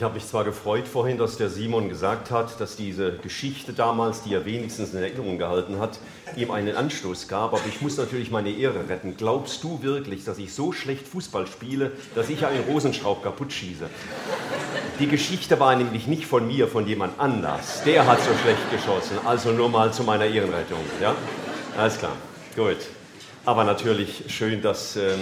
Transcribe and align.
Ich 0.00 0.04
habe 0.04 0.14
mich 0.14 0.26
zwar 0.26 0.44
gefreut 0.44 0.88
vorhin, 0.88 1.18
dass 1.18 1.36
der 1.36 1.50
Simon 1.50 1.90
gesagt 1.90 2.30
hat, 2.30 2.58
dass 2.58 2.74
diese 2.74 3.18
Geschichte 3.18 3.74
damals, 3.74 4.22
die 4.22 4.32
er 4.32 4.46
wenigstens 4.46 4.94
in 4.94 5.02
Erinnerung 5.02 5.36
gehalten 5.36 5.78
hat, 5.78 5.98
ihm 6.36 6.52
einen 6.52 6.74
Anstoß 6.74 7.28
gab, 7.28 7.52
aber 7.52 7.60
ich 7.68 7.82
muss 7.82 7.98
natürlich 7.98 8.30
meine 8.30 8.50
Ehre 8.50 8.88
retten. 8.88 9.18
Glaubst 9.18 9.62
du 9.62 9.82
wirklich, 9.82 10.24
dass 10.24 10.38
ich 10.38 10.54
so 10.54 10.72
schlecht 10.72 11.06
Fußball 11.06 11.46
spiele, 11.46 11.92
dass 12.14 12.30
ich 12.30 12.46
einen 12.46 12.64
Rosenschraub 12.64 13.22
kaputt 13.22 13.52
schieße? 13.52 13.90
Die 15.00 15.06
Geschichte 15.06 15.60
war 15.60 15.76
nämlich 15.76 16.06
nicht 16.06 16.24
von 16.24 16.46
mir, 16.46 16.66
von 16.66 16.86
jemand 16.86 17.20
anders. 17.20 17.82
Der 17.84 18.06
hat 18.06 18.20
so 18.22 18.30
schlecht 18.40 18.70
geschossen. 18.70 19.18
Also 19.26 19.52
nur 19.52 19.68
mal 19.68 19.92
zu 19.92 20.02
meiner 20.02 20.24
Ehrenrettung. 20.24 20.80
Ja? 21.02 21.14
Alles 21.76 21.98
klar. 21.98 22.16
Gut. 22.56 22.78
Aber 23.44 23.64
natürlich 23.64 24.24
schön, 24.28 24.62
dass 24.62 24.96
ähm, 24.96 25.20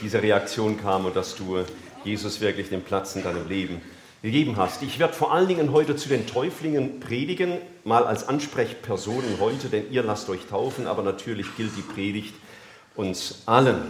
diese 0.00 0.22
Reaktion 0.22 0.80
kam 0.80 1.06
und 1.06 1.16
dass 1.16 1.34
du 1.34 1.64
Jesus 2.04 2.40
wirklich 2.40 2.68
den 2.68 2.82
Platz 2.82 3.16
in 3.16 3.24
deinem 3.24 3.48
Leben 3.48 3.80
gegeben 4.22 4.56
hast. 4.56 4.82
Ich 4.82 4.98
werde 4.98 5.14
vor 5.14 5.32
allen 5.32 5.48
Dingen 5.48 5.72
heute 5.72 5.96
zu 5.96 6.08
den 6.08 6.26
Täuflingen 6.26 7.00
predigen, 7.00 7.54
mal 7.84 8.04
als 8.04 8.28
Ansprechpersonen 8.28 9.40
heute, 9.40 9.68
denn 9.68 9.90
ihr 9.90 10.02
lasst 10.02 10.28
euch 10.28 10.46
taufen, 10.46 10.86
aber 10.86 11.02
natürlich 11.02 11.56
gilt 11.56 11.76
die 11.76 11.82
Predigt 11.82 12.34
uns 12.96 13.42
allen. 13.46 13.82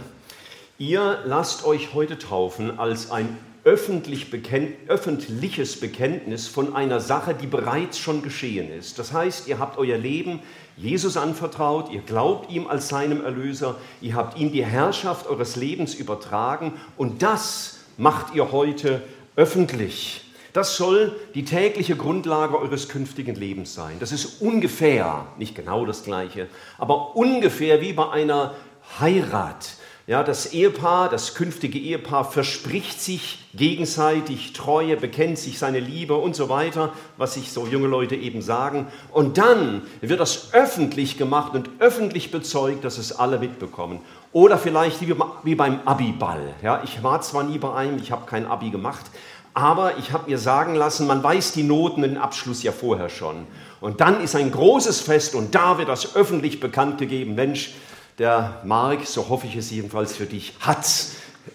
Ihr 0.79 1.19
lasst 1.25 1.65
euch 1.65 1.95
heute 1.95 2.17
taufen 2.17 2.79
als 2.79 3.11
ein 3.11 3.37
öffentlich 3.65 4.31
bekennt, 4.31 4.73
öffentliches 4.89 5.79
Bekenntnis 5.81 6.47
von 6.47 6.75
einer 6.75 7.01
Sache, 7.01 7.35
die 7.35 7.47
bereits 7.47 7.99
schon 7.99 8.23
geschehen 8.23 8.71
ist. 8.71 8.99
Das 8.99 9.13
heißt, 9.13 9.49
ihr 9.49 9.59
habt 9.59 9.77
euer 9.77 9.99
Leben 9.99 10.41
Jesus 10.77 11.19
anvertraut, 11.19 11.91
ihr 11.91 12.01
glaubt 12.01 12.51
ihm 12.51 12.67
als 12.69 12.89
seinem 12.89 13.23
Erlöser, 13.23 13.77
ihr 14.01 14.15
habt 14.15 14.39
ihm 14.39 14.51
die 14.51 14.65
Herrschaft 14.65 15.27
eures 15.27 15.57
Lebens 15.57 15.95
übertragen 15.95 16.73
und 16.97 17.23
das 17.23 17.81
macht 17.99 18.35
ihr 18.35 18.51
heute 18.51 19.03
öffentlich. 19.37 20.25
Das 20.53 20.77
soll 20.77 21.15
die 21.35 21.45
tägliche 21.45 21.97
Grundlage 21.97 22.59
eures 22.59 22.89
künftigen 22.89 23.37
Lebens 23.37 23.75
sein. 23.75 23.97
Das 24.01 24.11
ist 24.11 24.41
ungefähr, 24.41 25.27
nicht 25.39 25.55
genau 25.55 25.87
das 25.87 26.03
gleiche, 26.03 26.49
aber 26.77 27.17
ungefähr 27.17 27.81
wie 27.81 27.93
bei 27.93 28.11
einer 28.11 28.55
Heirat. 28.99 29.75
Ja, 30.11 30.25
das 30.25 30.53
Ehepaar, 30.53 31.09
das 31.09 31.37
künftige 31.37 31.79
Ehepaar 31.79 32.25
verspricht 32.25 33.01
sich 33.01 33.39
gegenseitig 33.55 34.53
Treue, 34.55 34.97
bekennt 34.97 35.39
sich 35.39 35.61
seine 35.61 35.79
Liebe 35.79 36.17
und 36.17 36.35
so 36.35 36.49
weiter, 36.49 36.93
was 37.17 37.35
sich 37.35 37.53
so 37.53 37.65
junge 37.65 37.87
Leute 37.87 38.17
eben 38.17 38.43
sagen. 38.43 38.89
Und 39.13 39.39
dann 39.39 39.83
wird 40.01 40.19
das 40.19 40.53
öffentlich 40.53 41.17
gemacht 41.17 41.55
und 41.55 41.71
öffentlich 41.79 42.33
bezeugt, 42.33 42.85
dass 42.85 42.99
es 42.99 43.21
alle 43.21 43.39
mitbekommen. 43.39 44.01
Oder 44.33 44.59
vielleicht 44.59 44.99
wie 45.01 45.55
beim 45.55 45.79
Abi-Ball. 45.85 46.55
Ja, 46.61 46.83
ich 46.83 47.05
war 47.05 47.21
zwar 47.21 47.45
nie 47.45 47.59
bei 47.59 47.73
einem, 47.73 47.99
ich 47.99 48.11
habe 48.11 48.27
kein 48.27 48.47
Abi 48.47 48.71
gemacht, 48.71 49.07
aber 49.55 49.97
ich 49.99 50.11
habe 50.11 50.29
mir 50.29 50.39
sagen 50.39 50.75
lassen, 50.75 51.07
man 51.07 51.23
weiß 51.23 51.53
die 51.53 51.63
Noten, 51.63 52.03
den 52.03 52.19
Abschluss 52.19 52.65
ja 52.65 52.73
vorher 52.73 53.11
schon. 53.11 53.47
Und 53.81 54.01
dann 54.01 54.21
ist 54.21 54.35
ein 54.35 54.51
großes 54.51 55.03
Fest 55.03 55.37
und 55.37 55.55
da 55.55 55.79
wird 55.79 55.89
das 55.89 56.17
öffentlich 56.17 56.59
bekannt 56.59 56.99
gegeben. 56.99 57.37
Mensch, 57.37 57.75
der 58.21 58.61
Mark, 58.65 59.07
so 59.07 59.31
hoffe 59.31 59.47
ich 59.47 59.57
es 59.57 59.71
jedenfalls 59.71 60.15
für 60.15 60.27
dich, 60.27 60.53
hat 60.61 60.87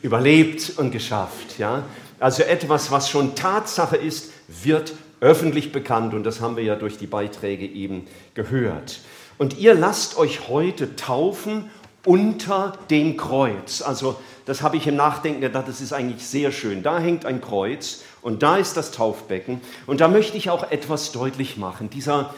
überlebt 0.01 0.73
und 0.77 0.89
geschafft. 0.89 1.59
Ja? 1.59 1.83
Also 2.19 2.41
etwas, 2.41 2.89
was 2.89 3.07
schon 3.07 3.35
Tatsache 3.35 3.95
ist, 3.95 4.31
wird 4.47 4.93
öffentlich 5.21 5.71
bekannt 5.71 6.15
und 6.15 6.23
das 6.23 6.41
haben 6.41 6.57
wir 6.57 6.63
ja 6.63 6.75
durch 6.75 6.97
die 6.97 7.05
Beiträge 7.05 7.67
eben 7.67 8.07
gehört. 8.33 8.99
Und 9.37 9.59
ihr 9.59 9.75
lasst 9.75 10.17
euch 10.17 10.49
heute 10.49 10.95
taufen 10.95 11.69
unter 12.03 12.77
dem 12.89 13.15
Kreuz. 13.15 13.83
Also 13.83 14.19
das 14.45 14.63
habe 14.63 14.77
ich 14.77 14.87
im 14.87 14.95
Nachdenken 14.95 15.41
gedacht, 15.41 15.67
das 15.67 15.81
ist 15.81 15.93
eigentlich 15.93 16.25
sehr 16.25 16.51
schön. 16.51 16.81
Da 16.81 16.97
hängt 16.97 17.27
ein 17.27 17.41
Kreuz 17.41 18.01
und 18.23 18.41
da 18.41 18.57
ist 18.57 18.75
das 18.75 18.89
Taufbecken. 18.89 19.61
Und 19.85 20.01
da 20.01 20.07
möchte 20.07 20.35
ich 20.35 20.49
auch 20.49 20.71
etwas 20.71 21.11
deutlich 21.11 21.57
machen. 21.57 21.91
Dieser, 21.91 22.33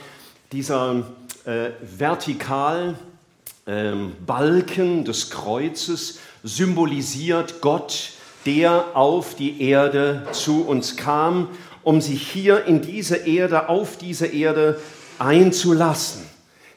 dieser 0.51 1.03
äh, 1.45 1.69
vertikal 1.81 2.95
ähm, 3.67 4.13
Balken 4.25 5.05
des 5.05 5.29
Kreuzes 5.29 6.19
symbolisiert 6.43 7.61
Gott, 7.61 8.11
der 8.45 8.95
auf 8.95 9.35
die 9.35 9.61
Erde 9.61 10.25
zu 10.31 10.65
uns 10.65 10.95
kam, 10.95 11.49
um 11.83 12.01
sich 12.01 12.27
hier 12.31 12.65
in 12.65 12.81
diese 12.81 13.17
Erde, 13.17 13.69
auf 13.69 13.97
diese 13.97 14.27
Erde 14.27 14.79
einzulassen 15.19 16.23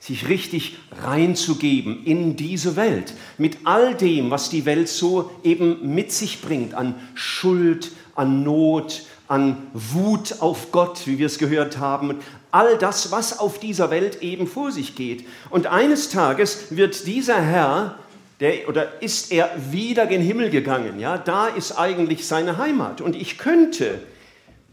sich 0.01 0.29
richtig 0.29 0.79
reinzugeben 1.03 2.05
in 2.05 2.35
diese 2.35 2.75
Welt, 2.75 3.13
mit 3.37 3.59
all 3.65 3.95
dem, 3.95 4.31
was 4.31 4.49
die 4.49 4.65
Welt 4.65 4.89
so 4.89 5.31
eben 5.45 5.95
mit 5.95 6.11
sich 6.11 6.41
bringt, 6.41 6.73
an 6.73 6.95
Schuld, 7.15 7.93
an 8.15 8.43
Not, 8.43 9.03
an 9.31 9.57
Wut 9.73 10.37
auf 10.41 10.73
Gott, 10.73 11.07
wie 11.07 11.19
wir 11.19 11.27
es 11.27 11.39
gehört 11.39 11.79
haben, 11.79 12.19
all 12.51 12.77
das, 12.77 13.13
was 13.13 13.39
auf 13.39 13.61
dieser 13.61 13.91
Welt 13.91 14.23
eben 14.23 14.49
vor 14.49 14.73
sich 14.73 14.97
geht. 14.97 15.25
Und 15.51 15.69
eines 15.69 16.11
Tages 16.11 16.67
wird 16.71 17.07
dieser 17.07 17.41
Herr, 17.41 17.95
der, 18.41 18.69
oder 18.69 19.01
ist 19.01 19.31
er 19.31 19.51
wieder 19.71 20.07
gen 20.07 20.21
Himmel 20.21 20.51
gegangen, 20.51 20.99
ja, 20.99 21.17
da 21.17 21.47
ist 21.47 21.79
eigentlich 21.79 22.27
seine 22.27 22.59
Heimat. 22.59 23.01
Und 23.01 23.15
ich 23.15 23.39
könnte 23.39 24.01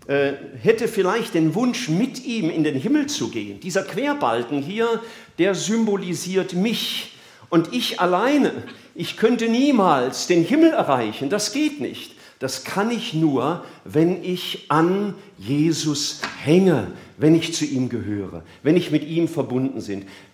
äh, 0.07 0.34
hätte 0.59 0.88
vielleicht 0.88 1.35
den 1.35 1.53
Wunsch, 1.53 1.88
mit 1.89 2.25
ihm 2.25 2.50
in 2.50 2.63
den 2.63 2.75
Himmel 2.75 3.07
zu 3.07 3.29
gehen. 3.29 3.59
Dieser 3.59 3.84
Querbalken 3.84 4.62
hier, 4.62 5.01
der 5.38 5.53
symbolisiert 5.53 6.53
mich. 6.53 7.13
Und 7.50 7.74
ich 7.74 8.00
alleine, 8.00 8.63
ich 8.95 9.18
könnte 9.18 9.50
niemals 9.50 10.25
den 10.25 10.44
Himmel 10.44 10.72
erreichen, 10.72 11.29
das 11.29 11.51
geht 11.51 11.79
nicht. 11.79 12.17
Das 12.40 12.64
kann 12.64 12.92
ich 12.92 13.16
nur, 13.16 13.64
wenn 13.84 14.24
ich 14.24 14.66
an 14.70 15.16
Jesus 15.40 16.22
hänge, 16.44 16.92
wenn 17.18 17.34
ich 17.34 17.56
zu 17.56 17.66
ihm 17.66 17.90
gehöre, 17.90 18.44
wenn 18.62 18.78
ich 18.78 18.92
mit 18.92 19.03
ihm 19.08 19.28
verbunden 19.28 19.81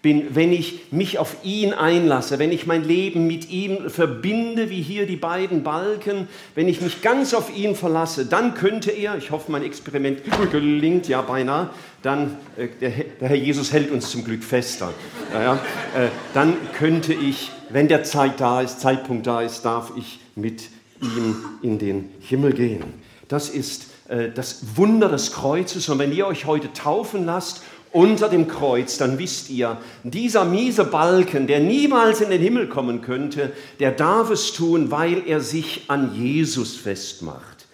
bin, 0.01 0.35
wenn 0.35 0.51
ich 0.51 0.91
mich 0.91 1.17
auf 1.17 1.37
ihn 1.43 1.71
einlasse, 1.71 2.39
wenn 2.39 2.51
ich 2.51 2.65
mein 2.65 2.83
Leben 2.83 3.25
mit 3.25 3.49
ihm 3.49 3.89
verbinde, 3.89 4.69
wie 4.69 4.81
hier 4.81 5.05
die 5.05 5.15
beiden 5.15 5.63
Balken, 5.63 6.27
wenn 6.55 6.67
ich 6.67 6.81
mich 6.81 7.01
ganz 7.01 7.33
auf 7.33 7.55
ihn 7.55 7.73
verlasse, 7.73 8.25
dann 8.25 8.53
könnte 8.53 8.91
er, 8.91 9.17
ich 9.17 9.31
hoffe, 9.31 9.49
mein 9.49 9.63
Experiment 9.63 10.19
gelingt 10.51 11.07
ja 11.07 11.21
beinahe, 11.21 11.69
dann, 12.01 12.37
äh, 12.57 12.67
der, 12.81 12.89
der, 13.21 13.29
Herr 13.29 13.37
Jesus 13.37 13.71
hält 13.71 13.91
uns 13.91 14.11
zum 14.11 14.25
Glück 14.25 14.43
fester, 14.43 14.93
ja, 15.33 15.55
äh, 15.55 16.09
dann 16.33 16.55
könnte 16.77 17.13
ich, 17.13 17.49
wenn 17.69 17.87
der 17.87 18.03
Zeit 18.03 18.41
da 18.41 18.59
ist, 18.59 18.81
Zeitpunkt 18.81 19.25
da 19.25 19.41
ist, 19.41 19.61
darf 19.61 19.93
ich 19.95 20.19
mit 20.35 20.63
ihm 21.03 21.35
in 21.61 21.79
den 21.79 22.09
Himmel 22.19 22.53
gehen. 22.53 22.83
Das 23.27 23.49
ist 23.49 23.87
äh, 24.07 24.29
das 24.29 24.75
Wunder 24.75 25.09
des 25.09 25.31
Kreuzes. 25.31 25.89
Und 25.89 25.99
wenn 25.99 26.13
ihr 26.13 26.27
euch 26.27 26.45
heute 26.45 26.71
taufen 26.73 27.25
lasst 27.25 27.63
unter 27.91 28.27
dem 28.27 28.47
Kreuz, 28.47 28.97
dann 28.97 29.19
wisst 29.19 29.49
ihr, 29.49 29.77
dieser 30.03 30.45
miese 30.45 30.83
Balken, 30.83 31.47
der 31.47 31.59
niemals 31.59 32.21
in 32.21 32.29
den 32.29 32.41
Himmel 32.41 32.67
kommen 32.67 33.01
könnte, 33.01 33.51
der 33.79 33.91
darf 33.91 34.31
es 34.31 34.53
tun, 34.53 34.89
weil 34.91 35.27
er 35.27 35.39
sich 35.39 35.83
an 35.87 36.15
Jesus 36.15 36.75
festmacht. 36.75 37.67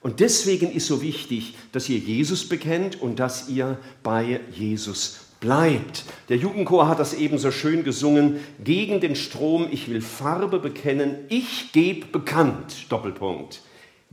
Und 0.00 0.20
deswegen 0.20 0.70
ist 0.72 0.88
so 0.88 1.00
wichtig, 1.00 1.54
dass 1.70 1.88
ihr 1.88 1.98
Jesus 1.98 2.48
bekennt 2.48 3.00
und 3.00 3.18
dass 3.18 3.48
ihr 3.48 3.78
bei 4.02 4.40
Jesus 4.52 5.20
bleibt. 5.42 6.04
Der 6.30 6.38
Jugendchor 6.38 6.88
hat 6.88 6.98
das 6.98 7.12
ebenso 7.12 7.50
schön 7.50 7.84
gesungen. 7.84 8.40
Gegen 8.64 9.00
den 9.00 9.14
Strom, 9.14 9.68
ich 9.70 9.90
will 9.90 10.00
Farbe 10.00 10.58
bekennen, 10.58 11.16
ich 11.28 11.72
gebe 11.72 12.06
bekannt. 12.06 12.86
Doppelpunkt. 12.88 13.60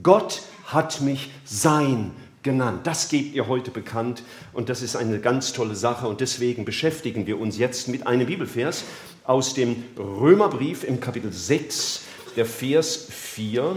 Gott 0.03 0.41
hat 0.65 0.99
mich 0.99 1.29
sein 1.45 2.11
genannt. 2.43 2.81
Das 2.85 3.09
gebt 3.09 3.35
ihr 3.35 3.47
heute 3.47 3.71
bekannt 3.71 4.23
und 4.53 4.69
das 4.69 4.81
ist 4.81 4.95
eine 4.95 5.19
ganz 5.19 5.53
tolle 5.53 5.75
Sache 5.75 6.07
und 6.07 6.19
deswegen 6.19 6.65
beschäftigen 6.65 7.27
wir 7.27 7.39
uns 7.39 7.57
jetzt 7.57 7.87
mit 7.87 8.07
einem 8.07 8.27
Bibelvers 8.27 8.83
aus 9.23 9.53
dem 9.53 9.83
Römerbrief 9.97 10.83
im 10.83 10.99
Kapitel 10.99 11.31
6, 11.31 12.01
der 12.35 12.45
Vers 12.45 13.07
4 13.09 13.75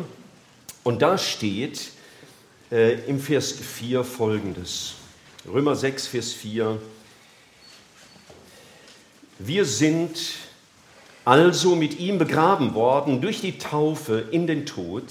und 0.85 1.03
da 1.03 1.19
steht 1.19 1.91
äh, 2.71 2.95
im 3.09 3.19
Vers 3.21 3.53
4 3.53 4.05
folgendes. 4.05 4.95
Römer 5.47 5.75
6, 5.75 6.07
Vers 6.07 6.33
4. 6.33 6.79
Wir 9.45 9.65
sind 9.65 10.21
also 11.25 11.75
mit 11.75 11.99
ihm 11.99 12.19
begraben 12.19 12.75
worden 12.75 13.21
durch 13.21 13.41
die 13.41 13.59
Taufe 13.59 14.25
in 14.31 14.47
den 14.47 14.67
Tod, 14.67 15.03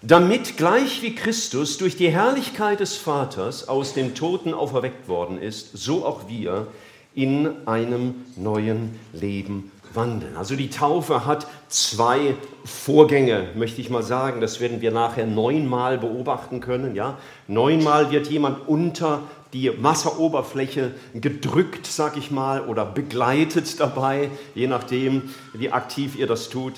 damit 0.00 0.56
gleich 0.56 1.02
wie 1.02 1.16
Christus 1.16 1.76
durch 1.76 1.96
die 1.96 2.10
Herrlichkeit 2.10 2.78
des 2.78 2.96
Vaters 2.96 3.66
aus 3.68 3.94
den 3.94 4.14
Toten 4.14 4.54
auferweckt 4.54 5.08
worden 5.08 5.42
ist, 5.42 5.70
so 5.76 6.06
auch 6.06 6.28
wir 6.28 6.68
in 7.12 7.66
einem 7.66 8.14
neuen 8.36 8.96
Leben 9.12 9.72
wandeln. 9.94 10.36
Also 10.36 10.56
die 10.56 10.70
Taufe 10.70 11.26
hat 11.26 11.46
zwei 11.68 12.34
Vorgänge, 12.64 13.48
möchte 13.54 13.80
ich 13.80 13.90
mal 13.90 14.02
sagen. 14.02 14.40
Das 14.40 14.60
werden 14.60 14.80
wir 14.80 14.90
nachher 14.90 15.26
neunmal 15.26 15.98
beobachten 15.98 16.60
können. 16.60 16.94
Ja? 16.94 17.18
Neunmal 17.48 18.10
wird 18.10 18.28
jemand 18.28 18.68
unter 18.68 19.22
die 19.52 19.82
Wasseroberfläche 19.82 20.92
gedrückt, 21.14 21.86
sag 21.86 22.16
ich 22.16 22.30
mal, 22.30 22.62
oder 22.62 22.84
begleitet 22.84 23.80
dabei, 23.80 24.30
je 24.54 24.68
nachdem, 24.68 25.30
wie 25.54 25.72
aktiv 25.72 26.16
ihr 26.16 26.26
das 26.26 26.48
tut. 26.50 26.74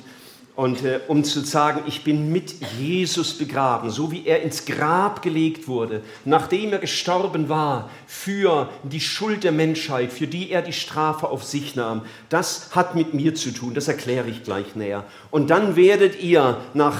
Und 0.55 0.85
äh, 0.85 1.01
um 1.09 1.25
zu 1.25 1.41
sagen, 1.41 1.81
ich 1.87 2.05
bin 2.05 2.31
mit 2.31 2.55
Jesus 2.79 3.39
begraben, 3.39 3.89
so 3.89 4.13
wie 4.13 4.27
er 4.27 4.43
ins 4.43 4.67
Grab 4.67 5.23
gelegt 5.23 5.67
wurde, 5.67 6.03
nachdem 6.27 6.73
er 6.73 6.79
gestorben 6.79 7.49
war 7.49 7.89
für 8.07 8.69
die 8.83 9.01
Schuld 9.01 9.45
der 9.45 9.53
Menschheit, 9.53 10.13
für 10.13 10.27
die 10.27 10.51
er 10.51 10.61
die 10.61 10.75
Strafe 10.75 11.29
auf 11.29 11.43
sich 11.43 11.75
nahm, 11.75 12.03
das 12.29 12.75
hat 12.75 12.95
mit 12.95 13.15
mir 13.15 13.35
zu 13.35 13.53
tun, 13.53 13.73
das 13.73 13.89
erkläre 13.89 14.29
ich 14.29 14.45
gleich 14.45 14.77
näher. 14.77 15.05
Und 15.31 15.49
dann 15.49 15.75
werdet 15.75 16.23
ihr 16.23 16.59
nach 16.75 16.99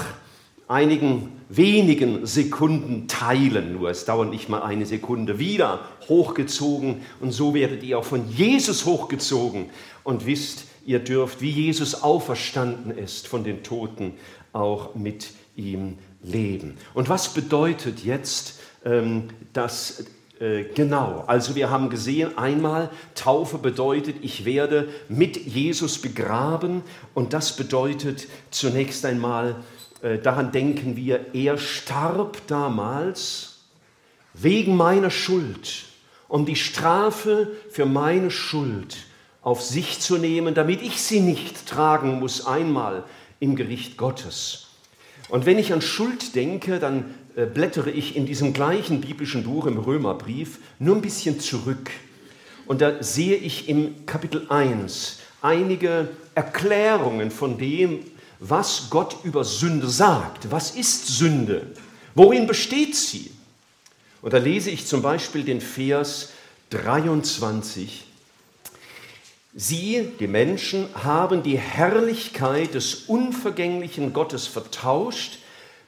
einigen 0.67 1.29
wenigen 1.51 2.25
Sekunden 2.25 3.07
teilen, 3.07 3.75
nur 3.75 3.91
es 3.91 4.07
dauert 4.07 4.31
nicht 4.31 4.49
mal 4.49 4.63
eine 4.63 4.87
Sekunde, 4.87 5.39
wieder 5.39 5.81
hochgezogen 6.09 7.03
und 7.21 7.33
so 7.33 7.53
werdet 7.53 7.83
ihr 7.83 7.99
auch 7.99 8.05
von 8.05 8.27
Jesus 8.31 8.87
hochgezogen 8.87 9.67
und 10.03 10.25
wisst, 10.25 10.65
ihr 10.87 10.99
dürft, 10.99 11.41
wie 11.41 11.51
Jesus 11.51 12.03
auferstanden 12.03 12.97
ist 12.97 13.29
von 13.29 13.45
den 13.45 13.63
Toten, 13.63 14.15
auch 14.53 14.95
mit 14.95 15.31
ihm 15.57 15.99
leben. 16.23 16.77
Und 16.95 17.09
was 17.09 17.35
bedeutet 17.35 18.05
jetzt 18.05 18.61
ähm, 18.85 19.29
das 19.53 20.05
äh, 20.41 20.65
genau? 20.65 21.25
Also 21.27 21.55
wir 21.55 21.71
haben 21.71 21.91
gesehen, 21.91 22.37
einmal 22.39 22.91
Taufe 23.15 23.59
bedeutet, 23.59 24.17
ich 24.23 24.45
werde 24.45 24.89
mit 25.09 25.37
Jesus 25.37 26.01
begraben 26.01 26.83
und 27.15 27.33
das 27.33 27.57
bedeutet 27.57 28.27
zunächst 28.51 29.05
einmal, 29.05 29.57
äh, 30.03 30.19
daran 30.19 30.53
denken 30.53 30.97
wir, 30.97 31.35
er 31.35 31.59
starb 31.59 32.47
damals 32.47 33.61
wegen 34.35 34.77
meiner 34.77 35.11
Schuld, 35.11 35.85
um 36.29 36.47
die 36.47 36.57
Strafe 36.57 37.51
für 37.71 37.87
meine 37.87 38.31
Schuld 38.31 38.97
auf 39.43 39.61
sich 39.61 40.01
zu 40.01 40.19
nehmen, 40.19 40.55
damit 40.55 40.83
ich 40.83 41.03
sie 41.03 41.21
nicht 41.21 41.67
tragen 41.67 42.21
muss 42.21 42.47
einmal 42.47 43.05
im 43.41 43.57
Gericht 43.57 43.97
Gottes. 43.97 44.69
Und 45.29 45.47
wenn 45.47 45.59
ich 45.59 45.73
an 45.73 45.83
Schuld 45.83 46.35
denke, 46.37 46.79
dann 46.79 47.15
äh, 47.35 47.47
blättere 47.47 47.91
ich 47.91 48.17
in 48.17 48.25
diesem 48.27 48.53
gleichen 48.53 49.01
biblischen 49.01 49.43
Buch 49.43 49.67
im 49.67 49.79
Römerbrief 49.79 50.59
nur 50.79 50.95
ein 50.97 51.03
bisschen 51.03 51.41
zurück. 51.41 51.91
Und 52.67 52.81
da 52.81 53.03
sehe 53.03 53.37
ich 53.37 53.69
im 53.69 54.07
Kapitel 54.07 54.47
1 54.49 55.19
einige 55.41 56.09
Erklärungen 56.35 57.31
von 57.31 57.59
dem, 57.59 58.01
was 58.39 58.89
Gott 58.91 59.17
über 59.25 59.45
Sünde 59.45 59.89
sagt. 59.89 60.51
Was 60.51 60.77
ist 60.77 61.09
Sünde? 61.09 61.67
Worin 62.15 62.47
besteht 62.47 62.95
sie? 62.95 63.31
Und 64.21 64.33
da 64.33 64.39
lese 64.39 64.71
ich 64.71 64.87
zum 64.87 65.03
Beispiel 65.03 65.43
den 65.43 65.61
Vers 65.61 66.31
23 66.71 68.05
Sie, 69.55 70.13
die 70.19 70.29
Menschen, 70.29 70.89
haben 70.95 71.43
die 71.43 71.59
Herrlichkeit 71.59 72.75
des 72.75 72.95
unvergänglichen 73.07 74.15
Gottes 74.15 74.47
vertauscht 74.47 75.39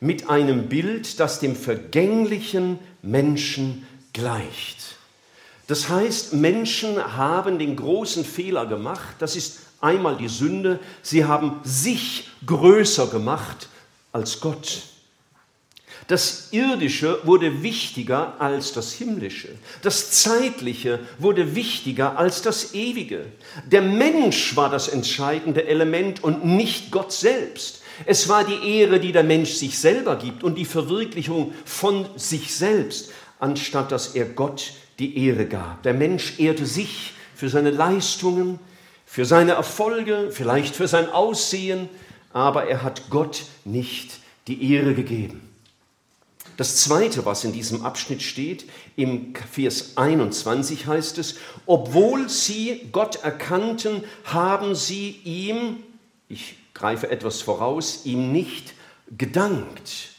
mit 0.00 0.28
einem 0.28 0.68
Bild, 0.68 1.18
das 1.18 1.40
dem 1.40 1.56
vergänglichen 1.56 2.78
Menschen 3.00 3.86
gleicht. 4.12 4.96
Das 5.66 5.88
heißt, 5.88 6.34
Menschen 6.34 7.16
haben 7.16 7.58
den 7.58 7.74
großen 7.76 8.24
Fehler 8.24 8.66
gemacht, 8.66 9.16
das 9.18 9.34
ist 9.34 9.60
einmal 9.80 10.18
die 10.18 10.28
Sünde, 10.28 10.78
sie 11.00 11.24
haben 11.24 11.60
sich 11.64 12.28
größer 12.44 13.06
gemacht 13.06 13.68
als 14.12 14.40
Gott. 14.40 14.82
Das 16.06 16.48
Irdische 16.50 17.18
wurde 17.22 17.62
wichtiger 17.62 18.34
als 18.38 18.72
das 18.72 18.92
Himmlische. 18.92 19.48
Das 19.82 20.10
Zeitliche 20.10 21.00
wurde 21.18 21.54
wichtiger 21.54 22.18
als 22.18 22.42
das 22.42 22.74
Ewige. 22.74 23.24
Der 23.66 23.80
Mensch 23.80 24.54
war 24.54 24.68
das 24.68 24.88
entscheidende 24.88 25.66
Element 25.66 26.22
und 26.22 26.44
nicht 26.44 26.90
Gott 26.90 27.12
selbst. 27.12 27.82
Es 28.04 28.28
war 28.28 28.44
die 28.44 28.78
Ehre, 28.78 29.00
die 29.00 29.12
der 29.12 29.22
Mensch 29.22 29.52
sich 29.52 29.78
selber 29.78 30.16
gibt 30.16 30.44
und 30.44 30.56
die 30.56 30.64
Verwirklichung 30.64 31.54
von 31.64 32.06
sich 32.16 32.54
selbst, 32.54 33.10
anstatt 33.38 33.90
dass 33.90 34.14
er 34.14 34.26
Gott 34.26 34.72
die 34.98 35.26
Ehre 35.26 35.46
gab. 35.46 35.82
Der 35.84 35.94
Mensch 35.94 36.38
ehrte 36.38 36.66
sich 36.66 37.12
für 37.34 37.48
seine 37.48 37.70
Leistungen, 37.70 38.58
für 39.06 39.24
seine 39.24 39.52
Erfolge, 39.52 40.30
vielleicht 40.30 40.76
für 40.76 40.88
sein 40.88 41.08
Aussehen, 41.08 41.88
aber 42.32 42.66
er 42.66 42.82
hat 42.82 43.10
Gott 43.10 43.42
nicht 43.64 44.18
die 44.48 44.72
Ehre 44.74 44.94
gegeben. 44.94 45.53
Das 46.56 46.76
Zweite, 46.76 47.24
was 47.24 47.44
in 47.44 47.52
diesem 47.52 47.84
Abschnitt 47.84 48.22
steht, 48.22 48.66
im 48.96 49.34
Vers 49.50 49.96
21 49.96 50.86
heißt 50.86 51.18
es, 51.18 51.36
obwohl 51.66 52.28
sie 52.28 52.88
Gott 52.92 53.16
erkannten, 53.24 54.04
haben 54.24 54.74
sie 54.74 55.20
ihm, 55.24 55.78
ich 56.28 56.56
greife 56.74 57.10
etwas 57.10 57.42
voraus, 57.42 58.02
ihm 58.04 58.30
nicht 58.30 58.74
gedankt. 59.16 60.10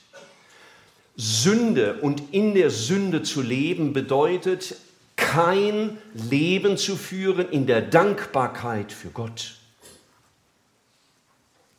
Sünde 1.16 2.00
und 2.02 2.34
in 2.34 2.54
der 2.54 2.70
Sünde 2.70 3.24
zu 3.24 3.42
leben 3.42 3.94
bedeutet, 3.94 4.76
kein 5.16 5.98
Leben 6.14 6.78
zu 6.78 6.98
führen 6.98 7.50
in 7.50 7.68
der 7.68 7.82
Dankbarkeit 7.82 8.92
für 8.92 9.10
Gott 9.10 9.56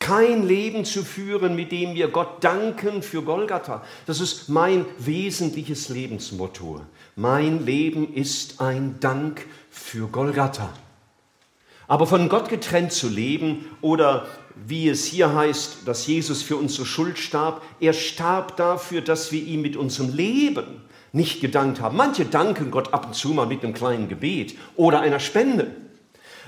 kein 0.07 0.47
Leben 0.47 0.85
zu 0.85 1.03
führen, 1.03 1.57
mit 1.57 1.73
dem 1.73 1.97
wir 1.97 2.07
Gott 2.07 2.45
danken 2.45 3.03
für 3.03 3.23
Golgatha. 3.23 3.83
Das 4.07 4.21
ist 4.21 4.49
mein 4.49 4.85
wesentliches 4.99 5.89
Lebensmotto. 5.89 6.83
Mein 7.17 7.67
Leben 7.67 8.15
ist 8.15 8.61
ein 8.61 9.01
Dank 9.01 9.45
für 9.69 10.07
Golgatha. 10.07 10.73
Aber 11.89 12.07
von 12.07 12.29
Gott 12.29 12.49
getrennt 12.49 12.93
zu 12.93 13.09
leben 13.09 13.65
oder 13.81 14.29
wie 14.55 14.89
es 14.89 15.07
hier 15.07 15.35
heißt, 15.35 15.79
dass 15.87 16.07
Jesus 16.07 16.41
für 16.41 16.57
unsere 16.57 16.87
Schuld 16.87 17.19
starb, 17.19 17.63
er 17.81 17.93
starb 17.93 18.57
dafür, 18.57 19.01
dass 19.01 19.33
wir 19.33 19.43
ihm 19.43 19.61
mit 19.61 19.77
unserem 19.77 20.15
Leben 20.15 20.83
nicht 21.11 21.41
gedankt 21.41 21.81
haben. 21.81 21.97
Manche 21.97 22.27
danken 22.27 22.71
Gott 22.71 22.95
ab 22.95 23.07
und 23.07 23.15
zu 23.17 23.31
mal 23.31 23.47
mit 23.47 23.65
einem 23.65 23.75
kleinen 23.75 24.09
Gebet 24.09 24.57
oder 24.77 25.01
einer 25.01 25.19
Spende. 25.19 25.75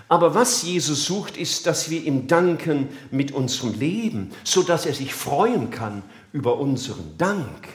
Aber 0.08 0.34
was 0.34 0.62
Jesus 0.62 1.04
sucht, 1.04 1.36
ist, 1.36 1.66
dass 1.66 1.90
wir 1.90 2.02
ihm 2.02 2.26
danken 2.26 2.88
mit 3.10 3.32
unserem 3.32 3.78
Leben, 3.78 4.30
so 4.42 4.62
dass 4.62 4.86
er 4.86 4.94
sich 4.94 5.14
freuen 5.14 5.70
kann 5.70 6.02
über 6.32 6.58
unseren 6.58 7.16
Dank. 7.18 7.68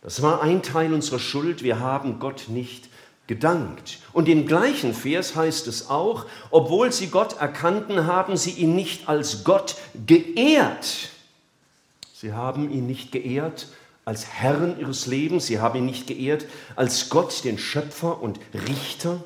Das 0.00 0.22
war 0.22 0.42
ein 0.42 0.62
Teil 0.62 0.92
unserer 0.92 1.18
Schuld. 1.18 1.62
Wir 1.62 1.80
haben 1.80 2.18
Gott 2.20 2.44
nicht 2.48 2.88
gedankt. 3.26 3.98
Und 4.12 4.28
im 4.28 4.46
gleichen 4.46 4.94
Vers 4.94 5.34
heißt 5.34 5.66
es 5.66 5.88
auch, 5.88 6.26
obwohl 6.50 6.92
sie 6.92 7.08
Gott 7.08 7.38
erkannten, 7.38 8.06
haben 8.06 8.36
sie 8.36 8.50
ihn 8.50 8.74
nicht 8.74 9.08
als 9.08 9.44
Gott 9.44 9.76
geehrt. 10.06 11.10
Sie 12.12 12.32
haben 12.32 12.70
ihn 12.70 12.86
nicht 12.86 13.12
geehrt 13.12 13.68
als 14.04 14.26
Herrn 14.26 14.78
ihres 14.78 15.06
Lebens, 15.06 15.46
sie 15.46 15.60
haben 15.60 15.78
ihn 15.78 15.86
nicht 15.86 16.06
geehrt 16.06 16.44
als 16.76 17.08
Gott, 17.08 17.44
den 17.44 17.58
Schöpfer 17.58 18.20
und 18.20 18.38
Richter. 18.52 19.22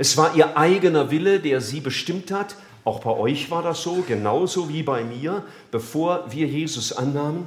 Es 0.00 0.16
war 0.16 0.34
ihr 0.34 0.56
eigener 0.56 1.10
Wille, 1.10 1.40
der 1.40 1.60
sie 1.60 1.80
bestimmt 1.80 2.30
hat. 2.30 2.56
Auch 2.84 3.00
bei 3.00 3.10
euch 3.10 3.50
war 3.50 3.62
das 3.62 3.82
so, 3.82 4.02
genauso 4.08 4.70
wie 4.70 4.82
bei 4.82 5.04
mir, 5.04 5.44
bevor 5.70 6.24
wir 6.32 6.46
Jesus 6.46 6.94
annahmen. 6.94 7.46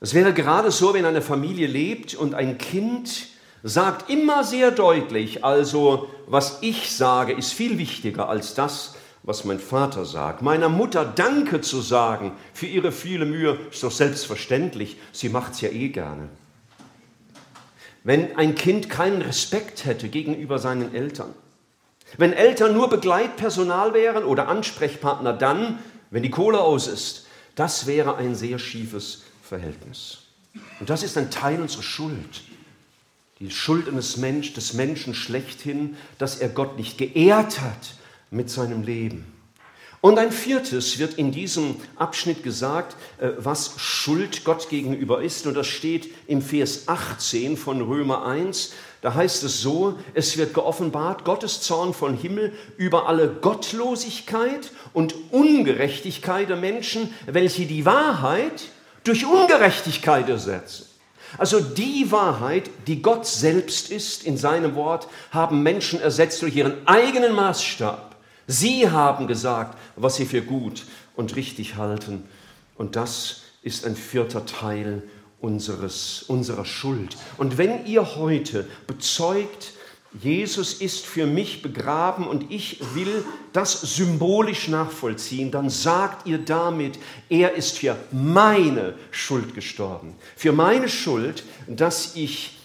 Es 0.00 0.14
wäre 0.14 0.32
gerade 0.32 0.70
so, 0.70 0.94
wenn 0.94 1.04
eine 1.04 1.20
Familie 1.20 1.66
lebt 1.66 2.14
und 2.14 2.34
ein 2.34 2.56
Kind 2.56 3.26
sagt 3.62 4.08
immer 4.08 4.42
sehr 4.42 4.70
deutlich, 4.70 5.44
also 5.44 6.08
was 6.26 6.60
ich 6.62 6.96
sage, 6.96 7.34
ist 7.34 7.52
viel 7.52 7.76
wichtiger 7.76 8.30
als 8.30 8.54
das, 8.54 8.94
was 9.22 9.44
mein 9.44 9.60
Vater 9.60 10.06
sagt. 10.06 10.40
Meiner 10.40 10.70
Mutter 10.70 11.04
Danke 11.04 11.60
zu 11.60 11.82
sagen 11.82 12.32
für 12.54 12.64
ihre 12.64 12.90
viele 12.90 13.26
Mühe, 13.26 13.58
ist 13.70 13.82
doch 13.82 13.92
selbstverständlich, 13.92 14.96
sie 15.12 15.28
macht 15.28 15.52
es 15.52 15.60
ja 15.60 15.68
eh 15.68 15.90
gerne. 15.90 16.30
Wenn 18.06 18.36
ein 18.36 18.54
Kind 18.54 18.88
keinen 18.88 19.20
Respekt 19.20 19.84
hätte 19.84 20.08
gegenüber 20.08 20.60
seinen 20.60 20.94
Eltern, 20.94 21.34
wenn 22.16 22.32
Eltern 22.32 22.72
nur 22.72 22.88
Begleitpersonal 22.88 23.94
wären 23.94 24.22
oder 24.22 24.46
Ansprechpartner 24.46 25.32
dann, 25.32 25.80
wenn 26.12 26.22
die 26.22 26.30
Kohle 26.30 26.60
aus 26.60 26.86
ist, 26.86 27.26
das 27.56 27.88
wäre 27.88 28.14
ein 28.14 28.36
sehr 28.36 28.60
schiefes 28.60 29.24
Verhältnis. 29.42 30.18
Und 30.78 30.88
das 30.88 31.02
ist 31.02 31.18
ein 31.18 31.32
Teil 31.32 31.60
unserer 31.60 31.82
Schuld. 31.82 32.42
Die 33.40 33.50
Schuld 33.50 33.88
eines 33.88 34.18
Mensch, 34.18 34.52
des 34.52 34.74
Menschen 34.74 35.12
schlechthin, 35.12 35.96
dass 36.18 36.36
er 36.36 36.50
Gott 36.50 36.76
nicht 36.76 36.98
geehrt 36.98 37.60
hat 37.60 37.94
mit 38.30 38.48
seinem 38.50 38.84
Leben. 38.84 39.35
Und 40.06 40.20
ein 40.20 40.30
viertes 40.30 41.00
wird 41.00 41.14
in 41.14 41.32
diesem 41.32 41.74
Abschnitt 41.96 42.44
gesagt, 42.44 42.94
äh, 43.18 43.30
was 43.38 43.72
Schuld 43.76 44.44
Gott 44.44 44.68
gegenüber 44.68 45.20
ist. 45.20 45.48
Und 45.48 45.54
das 45.54 45.66
steht 45.66 46.14
im 46.28 46.42
Vers 46.42 46.86
18 46.86 47.56
von 47.56 47.80
Römer 47.80 48.24
1. 48.24 48.72
Da 49.02 49.14
heißt 49.14 49.42
es 49.42 49.60
so, 49.60 49.98
es 50.14 50.38
wird 50.38 50.54
geoffenbart, 50.54 51.24
Gottes 51.24 51.60
Zorn 51.60 51.92
von 51.92 52.16
Himmel 52.16 52.52
über 52.76 53.08
alle 53.08 53.26
Gottlosigkeit 53.26 54.70
und 54.92 55.16
Ungerechtigkeit 55.32 56.50
der 56.50 56.56
Menschen, 56.56 57.12
welche 57.26 57.66
die 57.66 57.84
Wahrheit 57.84 58.62
durch 59.02 59.26
Ungerechtigkeit 59.26 60.28
ersetzen. 60.28 60.86
Also 61.36 61.58
die 61.58 62.12
Wahrheit, 62.12 62.70
die 62.86 63.02
Gott 63.02 63.26
selbst 63.26 63.90
ist 63.90 64.22
in 64.22 64.36
seinem 64.36 64.76
Wort, 64.76 65.08
haben 65.32 65.64
Menschen 65.64 66.00
ersetzt 66.00 66.42
durch 66.42 66.54
ihren 66.54 66.86
eigenen 66.86 67.34
Maßstab 67.34 68.15
Sie 68.46 68.90
haben 68.90 69.26
gesagt, 69.26 69.78
was 69.96 70.16
sie 70.16 70.26
für 70.26 70.42
gut 70.42 70.84
und 71.16 71.36
richtig 71.36 71.76
halten. 71.76 72.24
Und 72.76 72.96
das 72.96 73.42
ist 73.62 73.84
ein 73.84 73.96
vierter 73.96 74.46
Teil 74.46 75.02
unseres, 75.40 76.22
unserer 76.28 76.64
Schuld. 76.64 77.16
Und 77.36 77.58
wenn 77.58 77.86
ihr 77.86 78.16
heute 78.16 78.66
bezeugt, 78.86 79.72
Jesus 80.22 80.74
ist 80.74 81.04
für 81.04 81.26
mich 81.26 81.62
begraben 81.62 82.26
und 82.26 82.50
ich 82.50 82.80
will 82.94 83.24
das 83.52 83.80
symbolisch 83.80 84.68
nachvollziehen, 84.68 85.50
dann 85.50 85.68
sagt 85.68 86.26
ihr 86.26 86.38
damit, 86.38 86.98
er 87.28 87.54
ist 87.54 87.78
für 87.78 87.96
meine 88.12 88.94
Schuld 89.10 89.54
gestorben. 89.54 90.14
Für 90.36 90.52
meine 90.52 90.88
Schuld, 90.88 91.44
dass 91.66 92.16
ich 92.16 92.55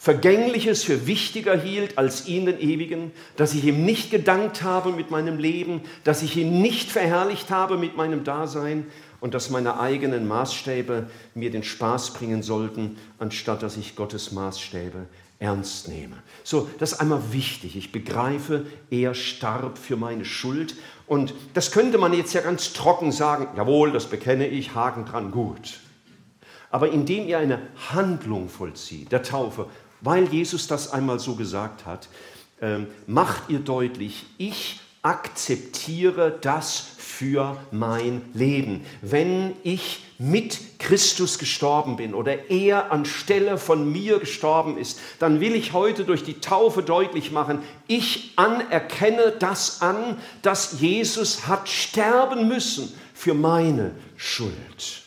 Vergängliches 0.00 0.84
für 0.84 1.08
wichtiger 1.08 1.60
hielt 1.60 1.98
als 1.98 2.28
ihn 2.28 2.46
den 2.46 2.60
Ewigen, 2.60 3.10
dass 3.36 3.52
ich 3.52 3.64
ihm 3.64 3.84
nicht 3.84 4.12
gedankt 4.12 4.62
habe 4.62 4.92
mit 4.92 5.10
meinem 5.10 5.38
Leben, 5.38 5.82
dass 6.04 6.22
ich 6.22 6.36
ihn 6.36 6.62
nicht 6.62 6.90
verherrlicht 6.90 7.50
habe 7.50 7.76
mit 7.76 7.96
meinem 7.96 8.22
Dasein 8.22 8.86
und 9.18 9.34
dass 9.34 9.50
meine 9.50 9.80
eigenen 9.80 10.28
Maßstäbe 10.28 11.10
mir 11.34 11.50
den 11.50 11.64
Spaß 11.64 12.14
bringen 12.14 12.44
sollten, 12.44 12.96
anstatt 13.18 13.64
dass 13.64 13.76
ich 13.76 13.96
Gottes 13.96 14.30
Maßstäbe 14.30 15.06
ernst 15.40 15.88
nehme. 15.88 16.16
So, 16.44 16.68
das 16.78 16.92
ist 16.92 17.00
einmal 17.00 17.32
wichtig. 17.32 17.76
Ich 17.76 17.90
begreife, 17.90 18.66
er 18.90 19.14
starb 19.14 19.78
für 19.78 19.96
meine 19.96 20.24
Schuld. 20.24 20.76
Und 21.08 21.34
das 21.54 21.72
könnte 21.72 21.98
man 21.98 22.12
jetzt 22.12 22.34
ja 22.34 22.40
ganz 22.40 22.72
trocken 22.72 23.10
sagen, 23.10 23.48
jawohl, 23.56 23.90
das 23.90 24.06
bekenne 24.06 24.46
ich, 24.46 24.74
Haken 24.76 25.04
dran, 25.04 25.32
gut. 25.32 25.80
Aber 26.70 26.90
indem 26.90 27.26
ihr 27.26 27.38
eine 27.38 27.60
Handlung 27.90 28.48
vollzieht, 28.48 29.10
der 29.10 29.22
Taufe, 29.22 29.66
weil 30.00 30.28
Jesus 30.28 30.66
das 30.66 30.92
einmal 30.92 31.18
so 31.18 31.34
gesagt 31.34 31.86
hat, 31.86 32.08
ähm, 32.60 32.86
macht 33.06 33.48
ihr 33.48 33.60
deutlich, 33.60 34.26
ich 34.38 34.80
akzeptiere 35.02 36.36
das 36.40 36.86
für 36.98 37.56
mein 37.70 38.22
Leben. 38.34 38.84
Wenn 39.00 39.54
ich 39.62 40.04
mit 40.18 40.78
Christus 40.78 41.38
gestorben 41.38 41.96
bin 41.96 42.14
oder 42.14 42.50
er 42.50 42.90
anstelle 42.90 43.56
von 43.56 43.90
mir 43.90 44.18
gestorben 44.18 44.76
ist, 44.76 44.98
dann 45.18 45.40
will 45.40 45.54
ich 45.54 45.72
heute 45.72 46.04
durch 46.04 46.24
die 46.24 46.40
Taufe 46.40 46.82
deutlich 46.82 47.30
machen, 47.30 47.60
ich 47.86 48.32
anerkenne 48.36 49.32
das 49.38 49.80
an, 49.80 50.18
dass 50.42 50.80
Jesus 50.80 51.46
hat 51.46 51.68
sterben 51.68 52.48
müssen 52.48 52.92
für 53.14 53.34
meine 53.34 53.92
Schuld. 54.16 55.02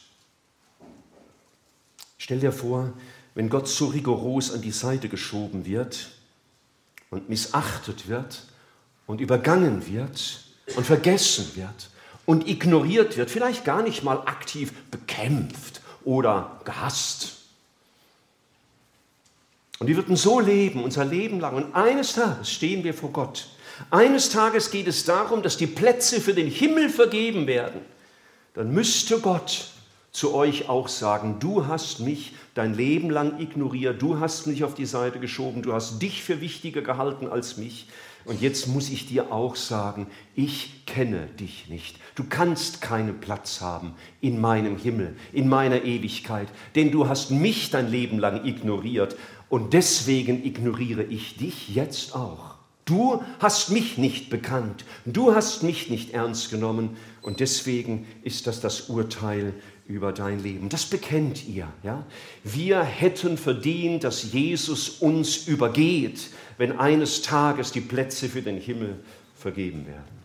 Stell 2.17 2.39
dir 2.39 2.53
vor, 2.53 2.93
wenn 3.35 3.49
Gott 3.49 3.67
so 3.67 3.87
rigoros 3.87 4.51
an 4.51 4.61
die 4.61 4.71
Seite 4.71 5.09
geschoben 5.09 5.65
wird 5.65 6.09
und 7.09 7.29
missachtet 7.29 8.07
wird 8.07 8.43
und 9.07 9.21
übergangen 9.21 9.87
wird 9.87 10.43
und 10.75 10.85
vergessen 10.85 11.51
wird 11.55 11.89
und 12.25 12.47
ignoriert 12.47 13.17
wird, 13.17 13.31
vielleicht 13.31 13.65
gar 13.65 13.83
nicht 13.83 14.03
mal 14.03 14.19
aktiv 14.25 14.73
bekämpft 14.91 15.81
oder 16.03 16.59
gehasst. 16.65 17.37
Und 19.79 19.87
wir 19.87 19.95
würden 19.95 20.15
so 20.15 20.39
leben, 20.39 20.83
unser 20.83 21.05
Leben 21.05 21.39
lang. 21.39 21.55
Und 21.55 21.75
eines 21.75 22.13
Tages 22.13 22.51
stehen 22.51 22.83
wir 22.83 22.93
vor 22.93 23.11
Gott. 23.11 23.47
Eines 23.89 24.29
Tages 24.29 24.69
geht 24.69 24.87
es 24.87 25.05
darum, 25.05 25.41
dass 25.41 25.57
die 25.57 25.65
Plätze 25.65 26.21
für 26.21 26.35
den 26.35 26.47
Himmel 26.47 26.89
vergeben 26.89 27.47
werden. 27.47 27.81
Dann 28.53 28.71
müsste 28.71 29.19
Gott 29.19 29.70
zu 30.11 30.33
euch 30.33 30.67
auch 30.67 30.89
sagen, 30.89 31.37
du 31.39 31.67
hast 31.67 32.01
mich 32.01 32.33
dein 32.53 32.73
Leben 32.73 33.09
lang 33.09 33.39
ignoriert, 33.39 34.01
du 34.01 34.19
hast 34.19 34.45
mich 34.45 34.63
auf 34.63 34.73
die 34.73 34.85
Seite 34.85 35.19
geschoben, 35.19 35.61
du 35.61 35.73
hast 35.73 36.01
dich 36.01 36.21
für 36.21 36.41
wichtiger 36.41 36.81
gehalten 36.81 37.27
als 37.27 37.57
mich. 37.57 37.87
Und 38.23 38.41
jetzt 38.41 38.67
muss 38.67 38.89
ich 38.89 39.07
dir 39.07 39.31
auch 39.31 39.55
sagen, 39.55 40.05
ich 40.35 40.85
kenne 40.85 41.25
dich 41.39 41.69
nicht. 41.69 41.95
Du 42.13 42.23
kannst 42.23 42.81
keinen 42.81 43.19
Platz 43.19 43.61
haben 43.61 43.95
in 44.19 44.39
meinem 44.39 44.77
Himmel, 44.77 45.15
in 45.33 45.47
meiner 45.47 45.83
Ewigkeit, 45.83 46.47
denn 46.75 46.91
du 46.91 47.07
hast 47.07 47.31
mich 47.31 47.71
dein 47.71 47.89
Leben 47.89 48.19
lang 48.19 48.45
ignoriert 48.45 49.15
und 49.49 49.73
deswegen 49.73 50.45
ignoriere 50.45 51.03
ich 51.03 51.37
dich 51.37 51.73
jetzt 51.73 52.13
auch. 52.15 52.55
Du 52.85 53.23
hast 53.39 53.69
mich 53.69 53.97
nicht 53.97 54.29
bekannt, 54.29 54.85
du 55.05 55.33
hast 55.33 55.63
mich 55.63 55.89
nicht 55.89 56.13
ernst 56.13 56.51
genommen 56.51 56.97
und 57.21 57.39
deswegen 57.39 58.05
ist 58.23 58.47
das 58.47 58.59
das 58.59 58.89
Urteil 58.89 59.53
über 59.91 60.11
dein 60.11 60.41
Leben. 60.41 60.69
Das 60.69 60.85
bekennt 60.85 61.47
ihr. 61.47 61.67
Ja? 61.83 62.05
Wir 62.43 62.81
hätten 62.81 63.37
verdient, 63.37 64.03
dass 64.03 64.31
Jesus 64.31 64.89
uns 64.89 65.47
übergeht, 65.47 66.29
wenn 66.57 66.79
eines 66.79 67.21
Tages 67.21 67.71
die 67.71 67.81
Plätze 67.81 68.29
für 68.29 68.41
den 68.41 68.57
Himmel 68.57 68.99
vergeben 69.37 69.85
werden. 69.85 70.21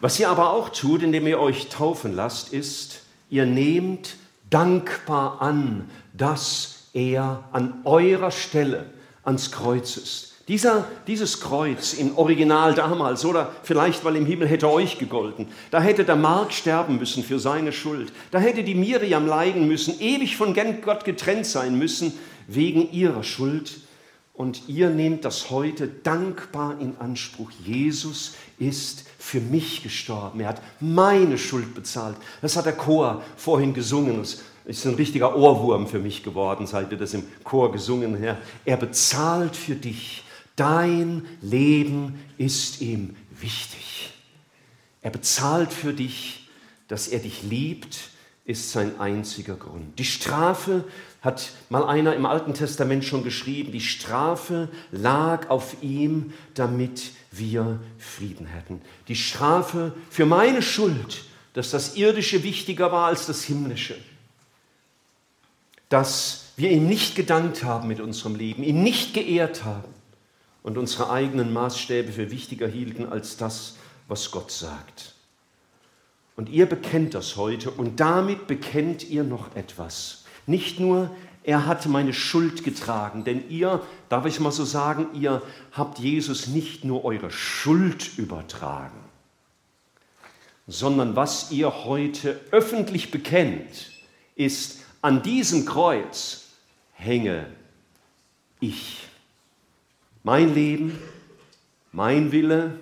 Was 0.00 0.18
ihr 0.18 0.28
aber 0.28 0.52
auch 0.52 0.68
tut, 0.68 1.02
indem 1.02 1.26
ihr 1.26 1.38
euch 1.38 1.68
taufen 1.68 2.14
lasst, 2.14 2.52
ist, 2.52 3.02
ihr 3.30 3.46
nehmt 3.46 4.16
dankbar 4.50 5.40
an, 5.40 5.88
dass 6.12 6.88
er 6.92 7.44
an 7.52 7.82
eurer 7.84 8.30
Stelle 8.30 8.86
ans 9.24 9.52
Kreuz 9.52 9.96
ist 9.96 10.31
dieser, 10.48 10.86
dieses 11.06 11.40
Kreuz 11.40 11.92
im 11.92 12.18
Original 12.18 12.74
damals, 12.74 13.24
oder 13.24 13.52
vielleicht, 13.62 14.04
weil 14.04 14.16
im 14.16 14.26
Himmel 14.26 14.48
hätte 14.48 14.70
euch 14.70 14.98
gegolten, 14.98 15.48
da 15.70 15.80
hätte 15.80 16.04
der 16.04 16.16
Mark 16.16 16.52
sterben 16.52 16.98
müssen 16.98 17.22
für 17.22 17.38
seine 17.38 17.72
Schuld, 17.72 18.12
da 18.30 18.38
hätte 18.38 18.64
die 18.64 18.74
Miriam 18.74 19.26
leiden 19.26 19.68
müssen, 19.68 20.00
ewig 20.00 20.36
von 20.36 20.54
Gott 20.82 21.04
getrennt 21.04 21.46
sein 21.46 21.78
müssen, 21.78 22.12
wegen 22.48 22.90
ihrer 22.92 23.22
Schuld. 23.22 23.80
Und 24.34 24.62
ihr 24.66 24.88
nehmt 24.88 25.24
das 25.26 25.50
heute 25.50 25.86
dankbar 25.86 26.80
in 26.80 26.96
Anspruch. 26.98 27.50
Jesus 27.64 28.34
ist 28.58 29.04
für 29.18 29.40
mich 29.40 29.82
gestorben. 29.82 30.40
Er 30.40 30.48
hat 30.48 30.62
meine 30.80 31.36
Schuld 31.36 31.74
bezahlt. 31.74 32.16
Das 32.40 32.56
hat 32.56 32.64
der 32.64 32.72
Chor 32.72 33.22
vorhin 33.36 33.74
gesungen. 33.74 34.18
Das 34.18 34.40
ist 34.64 34.86
ein 34.86 34.94
richtiger 34.94 35.36
Ohrwurm 35.36 35.86
für 35.86 35.98
mich 35.98 36.22
geworden, 36.22 36.66
seit 36.66 36.90
wir 36.90 36.98
das 36.98 37.12
im 37.12 37.24
Chor 37.44 37.72
gesungen 37.72 38.14
haben. 38.14 38.38
Er 38.64 38.78
bezahlt 38.78 39.54
für 39.54 39.74
dich. 39.74 40.24
Dein 40.62 41.26
Leben 41.40 42.20
ist 42.38 42.82
ihm 42.82 43.16
wichtig. 43.40 44.12
Er 45.00 45.10
bezahlt 45.10 45.72
für 45.72 45.92
dich, 45.92 46.48
dass 46.86 47.08
er 47.08 47.18
dich 47.18 47.42
liebt, 47.42 47.98
ist 48.44 48.70
sein 48.70 49.00
einziger 49.00 49.56
Grund. 49.56 49.98
Die 49.98 50.04
Strafe 50.04 50.84
hat 51.20 51.50
mal 51.68 51.82
einer 51.84 52.14
im 52.14 52.26
Alten 52.26 52.54
Testament 52.54 53.04
schon 53.04 53.24
geschrieben, 53.24 53.72
die 53.72 53.80
Strafe 53.80 54.68
lag 54.92 55.50
auf 55.50 55.82
ihm, 55.82 56.32
damit 56.54 57.10
wir 57.32 57.80
Frieden 57.98 58.46
hätten. 58.46 58.80
Die 59.08 59.16
Strafe 59.16 59.92
für 60.10 60.26
meine 60.26 60.62
Schuld, 60.62 61.24
dass 61.54 61.72
das 61.72 61.96
Irdische 61.96 62.44
wichtiger 62.44 62.92
war 62.92 63.08
als 63.08 63.26
das 63.26 63.42
Himmlische. 63.42 63.96
Dass 65.88 66.52
wir 66.56 66.70
ihm 66.70 66.86
nicht 66.86 67.16
gedankt 67.16 67.64
haben 67.64 67.88
mit 67.88 67.98
unserem 67.98 68.36
Leben, 68.36 68.62
ihn 68.62 68.84
nicht 68.84 69.12
geehrt 69.12 69.64
haben 69.64 69.91
und 70.62 70.78
unsere 70.78 71.10
eigenen 71.10 71.52
Maßstäbe 71.52 72.12
für 72.12 72.30
wichtiger 72.30 72.68
hielten 72.68 73.06
als 73.06 73.36
das, 73.36 73.76
was 74.08 74.30
Gott 74.30 74.50
sagt. 74.50 75.14
Und 76.36 76.48
ihr 76.48 76.66
bekennt 76.66 77.14
das 77.14 77.36
heute 77.36 77.70
und 77.70 78.00
damit 78.00 78.46
bekennt 78.46 79.08
ihr 79.08 79.24
noch 79.24 79.54
etwas. 79.54 80.24
Nicht 80.46 80.80
nur, 80.80 81.10
er 81.44 81.66
hat 81.66 81.86
meine 81.86 82.14
Schuld 82.14 82.64
getragen, 82.64 83.24
denn 83.24 83.48
ihr, 83.50 83.82
darf 84.08 84.26
ich 84.26 84.40
mal 84.40 84.52
so 84.52 84.64
sagen, 84.64 85.06
ihr 85.14 85.42
habt 85.72 85.98
Jesus 85.98 86.46
nicht 86.46 86.84
nur 86.84 87.04
eure 87.04 87.30
Schuld 87.30 88.16
übertragen, 88.16 88.98
sondern 90.66 91.16
was 91.16 91.50
ihr 91.50 91.84
heute 91.84 92.40
öffentlich 92.50 93.10
bekennt, 93.10 93.90
ist, 94.36 94.80
an 95.02 95.22
diesem 95.22 95.66
Kreuz 95.66 96.44
hänge 96.92 97.46
ich. 98.60 99.01
Mein 100.22 100.54
Leben, 100.54 100.98
mein 101.90 102.32
Wille, 102.32 102.78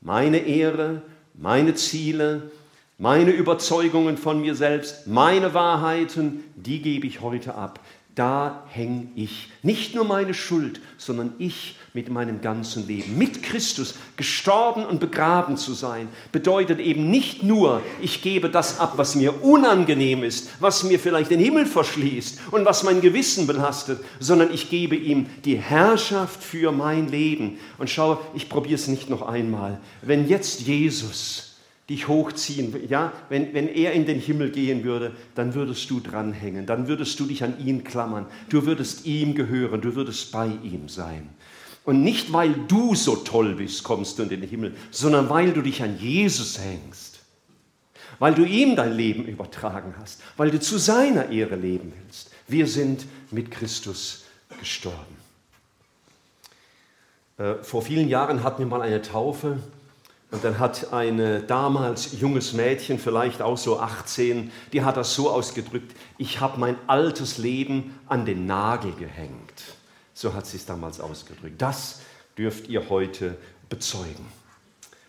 meine 0.00 0.38
Ehre, 0.38 1.02
meine 1.34 1.74
Ziele, 1.74 2.50
meine 2.98 3.30
Überzeugungen 3.30 4.16
von 4.16 4.40
mir 4.40 4.54
selbst, 4.54 5.06
meine 5.06 5.52
Wahrheiten, 5.52 6.44
die 6.54 6.80
gebe 6.80 7.06
ich 7.06 7.20
heute 7.20 7.54
ab 7.54 7.80
da 8.16 8.64
hänge 8.70 9.08
ich. 9.14 9.50
Nicht 9.62 9.94
nur 9.94 10.06
meine 10.06 10.32
Schuld, 10.32 10.80
sondern 10.96 11.34
ich 11.38 11.76
mit 11.92 12.08
meinem 12.08 12.40
ganzen 12.40 12.86
Leben. 12.86 13.18
Mit 13.18 13.42
Christus 13.42 13.94
gestorben 14.16 14.86
und 14.86 15.00
begraben 15.00 15.58
zu 15.58 15.74
sein, 15.74 16.08
bedeutet 16.32 16.80
eben 16.80 17.10
nicht 17.10 17.42
nur, 17.42 17.82
ich 18.00 18.22
gebe 18.22 18.48
das 18.48 18.80
ab, 18.80 18.94
was 18.96 19.16
mir 19.16 19.44
unangenehm 19.44 20.24
ist, 20.24 20.48
was 20.60 20.82
mir 20.82 20.98
vielleicht 20.98 21.30
den 21.30 21.40
Himmel 21.40 21.66
verschließt 21.66 22.40
und 22.52 22.64
was 22.64 22.82
mein 22.82 23.02
Gewissen 23.02 23.46
belastet, 23.46 24.02
sondern 24.18 24.52
ich 24.52 24.70
gebe 24.70 24.96
ihm 24.96 25.26
die 25.44 25.58
Herrschaft 25.58 26.42
für 26.42 26.72
mein 26.72 27.08
Leben. 27.08 27.58
Und 27.76 27.90
schau, 27.90 28.18
ich 28.34 28.48
probiere 28.48 28.76
es 28.76 28.88
nicht 28.88 29.10
noch 29.10 29.22
einmal. 29.22 29.78
Wenn 30.00 30.26
jetzt 30.26 30.62
Jesus 30.62 31.55
dich 31.88 32.08
hochziehen. 32.08 32.74
Ja, 32.88 33.12
wenn, 33.28 33.54
wenn 33.54 33.68
er 33.68 33.92
in 33.92 34.06
den 34.06 34.18
Himmel 34.18 34.50
gehen 34.50 34.84
würde, 34.84 35.12
dann 35.34 35.54
würdest 35.54 35.88
du 35.90 36.00
dranhängen, 36.00 36.66
dann 36.66 36.88
würdest 36.88 37.20
du 37.20 37.26
dich 37.26 37.44
an 37.44 37.54
ihn 37.64 37.84
klammern, 37.84 38.26
du 38.48 38.66
würdest 38.66 39.06
ihm 39.06 39.34
gehören, 39.34 39.80
du 39.80 39.94
würdest 39.94 40.32
bei 40.32 40.46
ihm 40.62 40.88
sein. 40.88 41.28
Und 41.84 42.02
nicht, 42.02 42.32
weil 42.32 42.52
du 42.66 42.96
so 42.96 43.14
toll 43.14 43.54
bist, 43.54 43.84
kommst 43.84 44.18
du 44.18 44.24
in 44.24 44.28
den 44.28 44.42
Himmel, 44.42 44.74
sondern 44.90 45.30
weil 45.30 45.52
du 45.52 45.62
dich 45.62 45.82
an 45.82 45.96
Jesus 45.98 46.58
hängst. 46.58 47.20
Weil 48.18 48.34
du 48.34 48.44
ihm 48.44 48.74
dein 48.74 48.92
Leben 48.92 49.24
übertragen 49.24 49.94
hast. 50.00 50.20
Weil 50.36 50.50
du 50.50 50.58
zu 50.58 50.78
seiner 50.78 51.30
Ehre 51.30 51.54
leben 51.54 51.92
willst. 52.02 52.30
Wir 52.48 52.66
sind 52.66 53.06
mit 53.30 53.52
Christus 53.52 54.24
gestorben. 54.58 55.16
Äh, 57.38 57.54
vor 57.62 57.82
vielen 57.82 58.08
Jahren 58.08 58.42
hatten 58.42 58.60
wir 58.60 58.66
mal 58.66 58.82
eine 58.82 59.02
Taufe 59.02 59.58
und 60.36 60.44
dann 60.44 60.58
hat 60.58 60.92
ein 60.92 61.46
damals 61.46 62.20
junges 62.20 62.52
Mädchen, 62.52 62.98
vielleicht 62.98 63.40
auch 63.40 63.56
so 63.56 63.80
18, 63.80 64.52
die 64.70 64.84
hat 64.84 64.98
das 64.98 65.14
so 65.14 65.30
ausgedrückt, 65.30 65.96
ich 66.18 66.40
habe 66.40 66.60
mein 66.60 66.76
altes 66.86 67.38
Leben 67.38 67.98
an 68.06 68.26
den 68.26 68.44
Nagel 68.44 68.92
gehängt. 68.92 69.62
So 70.12 70.34
hat 70.34 70.46
sie 70.46 70.58
es 70.58 70.66
damals 70.66 71.00
ausgedrückt. 71.00 71.62
Das 71.62 72.00
dürft 72.36 72.68
ihr 72.68 72.90
heute 72.90 73.38
bezeugen. 73.70 74.26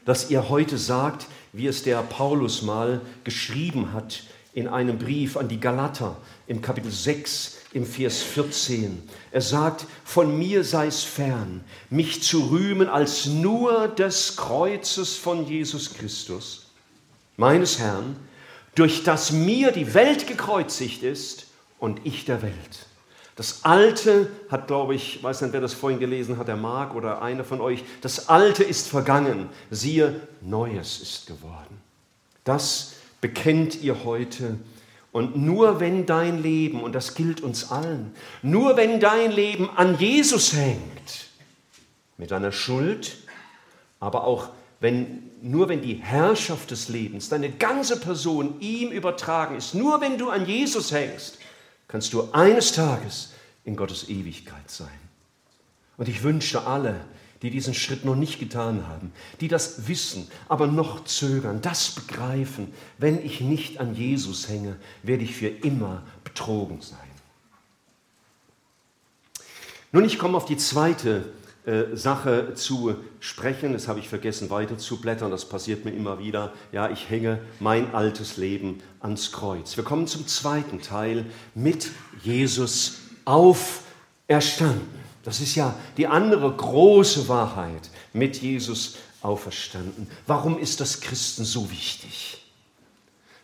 Dass 0.06 0.30
ihr 0.30 0.48
heute 0.48 0.78
sagt, 0.78 1.28
wie 1.52 1.68
es 1.68 1.84
der 1.84 2.02
Paulus 2.04 2.62
mal 2.62 3.02
geschrieben 3.26 3.92
hat 3.92 4.24
in 4.54 4.70
einem 4.70 4.98
Brief 4.98 5.36
an 5.36 5.50
die 5.50 5.60
Galater 5.60 6.16
im 6.48 6.62
Kapitel 6.62 6.92
6, 6.92 7.58
im 7.74 7.86
Vers 7.86 8.22
14. 8.22 9.08
Er 9.32 9.42
sagt, 9.42 9.86
von 10.04 10.38
mir 10.38 10.64
sei 10.64 10.88
es 10.88 11.04
fern, 11.04 11.64
mich 11.90 12.24
zu 12.24 12.50
rühmen 12.50 12.88
als 12.88 13.26
nur 13.26 13.88
des 13.88 14.38
Kreuzes 14.38 15.16
von 15.16 15.46
Jesus 15.46 15.94
Christus, 15.94 16.68
meines 17.36 17.80
Herrn, 17.80 18.16
durch 18.76 19.04
das 19.04 19.32
mir 19.32 19.72
die 19.72 19.94
Welt 19.94 20.28
gekreuzigt 20.28 21.04
ist 21.04 21.48
und 21.80 22.02
ich 22.04 22.26
der 22.26 22.42
Welt. 22.42 22.88
Das 23.36 23.66
Alte 23.66 24.30
hat, 24.50 24.66
glaube 24.66 24.96
ich, 24.96 25.22
weiß 25.22 25.42
nicht, 25.42 25.54
wer 25.54 25.62
das 25.62 25.74
vorhin 25.74 26.00
gelesen 26.00 26.38
hat, 26.38 26.48
der 26.48 26.56
Marc 26.56 26.96
oder 26.96 27.22
einer 27.22 27.44
von 27.44 27.62
euch, 27.62 27.84
das 28.02 28.30
Alte 28.30 28.64
ist 28.64 28.88
vergangen, 28.88 29.50
siehe, 29.70 30.22
Neues 30.42 31.00
ist 31.00 31.28
geworden. 31.28 31.82
Das 32.44 32.94
bekennt 33.22 33.82
ihr 33.84 34.04
heute 34.06 34.58
und 35.12 35.36
nur 35.36 35.80
wenn 35.80 36.06
dein 36.06 36.42
Leben, 36.42 36.82
und 36.82 36.94
das 36.94 37.16
gilt 37.16 37.42
uns 37.42 37.72
allen, 37.72 38.14
nur 38.42 38.78
wenn 38.78 39.00
dein 39.00 39.32
Leben 39.32 39.70
an 39.70 39.98
Jesus 39.98 40.54
hängt, 40.54 41.28
mit 42.18 42.32
deiner 42.32 42.52
Schuld, 42.52 43.18
aber 44.00 44.26
auch 44.26 44.50
wenn, 44.80 45.32
nur 45.42 45.70
wenn 45.70 45.82
die 45.82 45.96
Herrschaft 45.96 46.72
des 46.72 46.90
Lebens, 46.90 47.30
deine 47.30 47.50
ganze 47.52 48.00
Person 48.00 48.60
ihm 48.60 48.92
übertragen 48.92 49.56
ist, 49.56 49.74
nur 49.74 50.02
wenn 50.02 50.18
du 50.18 50.30
an 50.30 50.46
Jesus 50.46 50.92
hängst, 50.92 51.40
kannst 51.88 52.14
du 52.14 52.30
eines 52.32 52.74
Tages 52.74 53.34
in 53.64 53.76
Gottes 53.76 54.10
Ewigkeit 54.10 54.70
sein. 54.70 54.88
Und 55.98 56.08
ich 56.08 56.22
wünsche 56.22 56.68
alle, 56.68 57.02
die 57.42 57.50
diesen 57.50 57.74
Schritt 57.74 58.06
noch 58.06 58.16
nicht 58.16 58.40
getan 58.40 58.88
haben, 58.88 59.12
die 59.42 59.48
das 59.48 59.88
wissen, 59.88 60.28
aber 60.50 60.68
noch 60.68 61.04
zögern, 61.06 61.62
das 61.62 61.92
begreifen, 61.92 62.74
wenn 62.98 63.24
ich 63.24 63.42
nicht 63.42 63.80
an 63.80 63.96
Jesus 63.96 64.50
hänge, 64.50 64.76
werde 65.04 65.24
ich 65.24 65.36
für 65.36 65.48
immer 65.48 66.04
betrogen 66.24 66.82
sein. 66.82 66.98
Nun, 69.92 70.04
ich 70.04 70.20
komme 70.20 70.38
auf 70.38 70.46
die 70.46 70.58
zweite 70.58 71.32
äh, 71.68 71.98
Sache 71.98 72.54
zu 72.54 72.96
sprechen. 73.20 73.74
Das 73.74 73.90
habe 73.90 74.00
ich 74.00 74.08
vergessen 74.08 74.50
weiter 74.50 74.78
zu 74.78 75.02
blättern. 75.02 75.32
Das 75.32 75.50
passiert 75.50 75.84
mir 75.84 75.92
immer 75.92 76.18
wieder. 76.18 76.54
Ja, 76.72 76.90
ich 76.90 77.10
hänge 77.10 77.42
mein 77.60 77.94
altes 77.94 78.38
Leben 78.38 78.82
ans 79.02 79.34
Kreuz. 79.34 79.76
Wir 79.76 79.84
kommen 79.84 80.08
zum 80.08 80.28
zweiten 80.28 80.82
Teil 80.82 81.26
mit 81.56 81.92
Jesus 82.24 83.00
auferstanden. 83.26 85.07
Das 85.28 85.42
ist 85.42 85.56
ja 85.56 85.76
die 85.98 86.08
andere 86.08 86.50
große 86.50 87.28
Wahrheit 87.28 87.90
mit 88.14 88.42
Jesus 88.42 88.96
auferstanden. 89.22 90.10
Warum 90.26 90.58
ist 90.58 90.80
das 90.80 91.02
Christen 91.02 91.44
so 91.44 91.70
wichtig? 91.70 92.42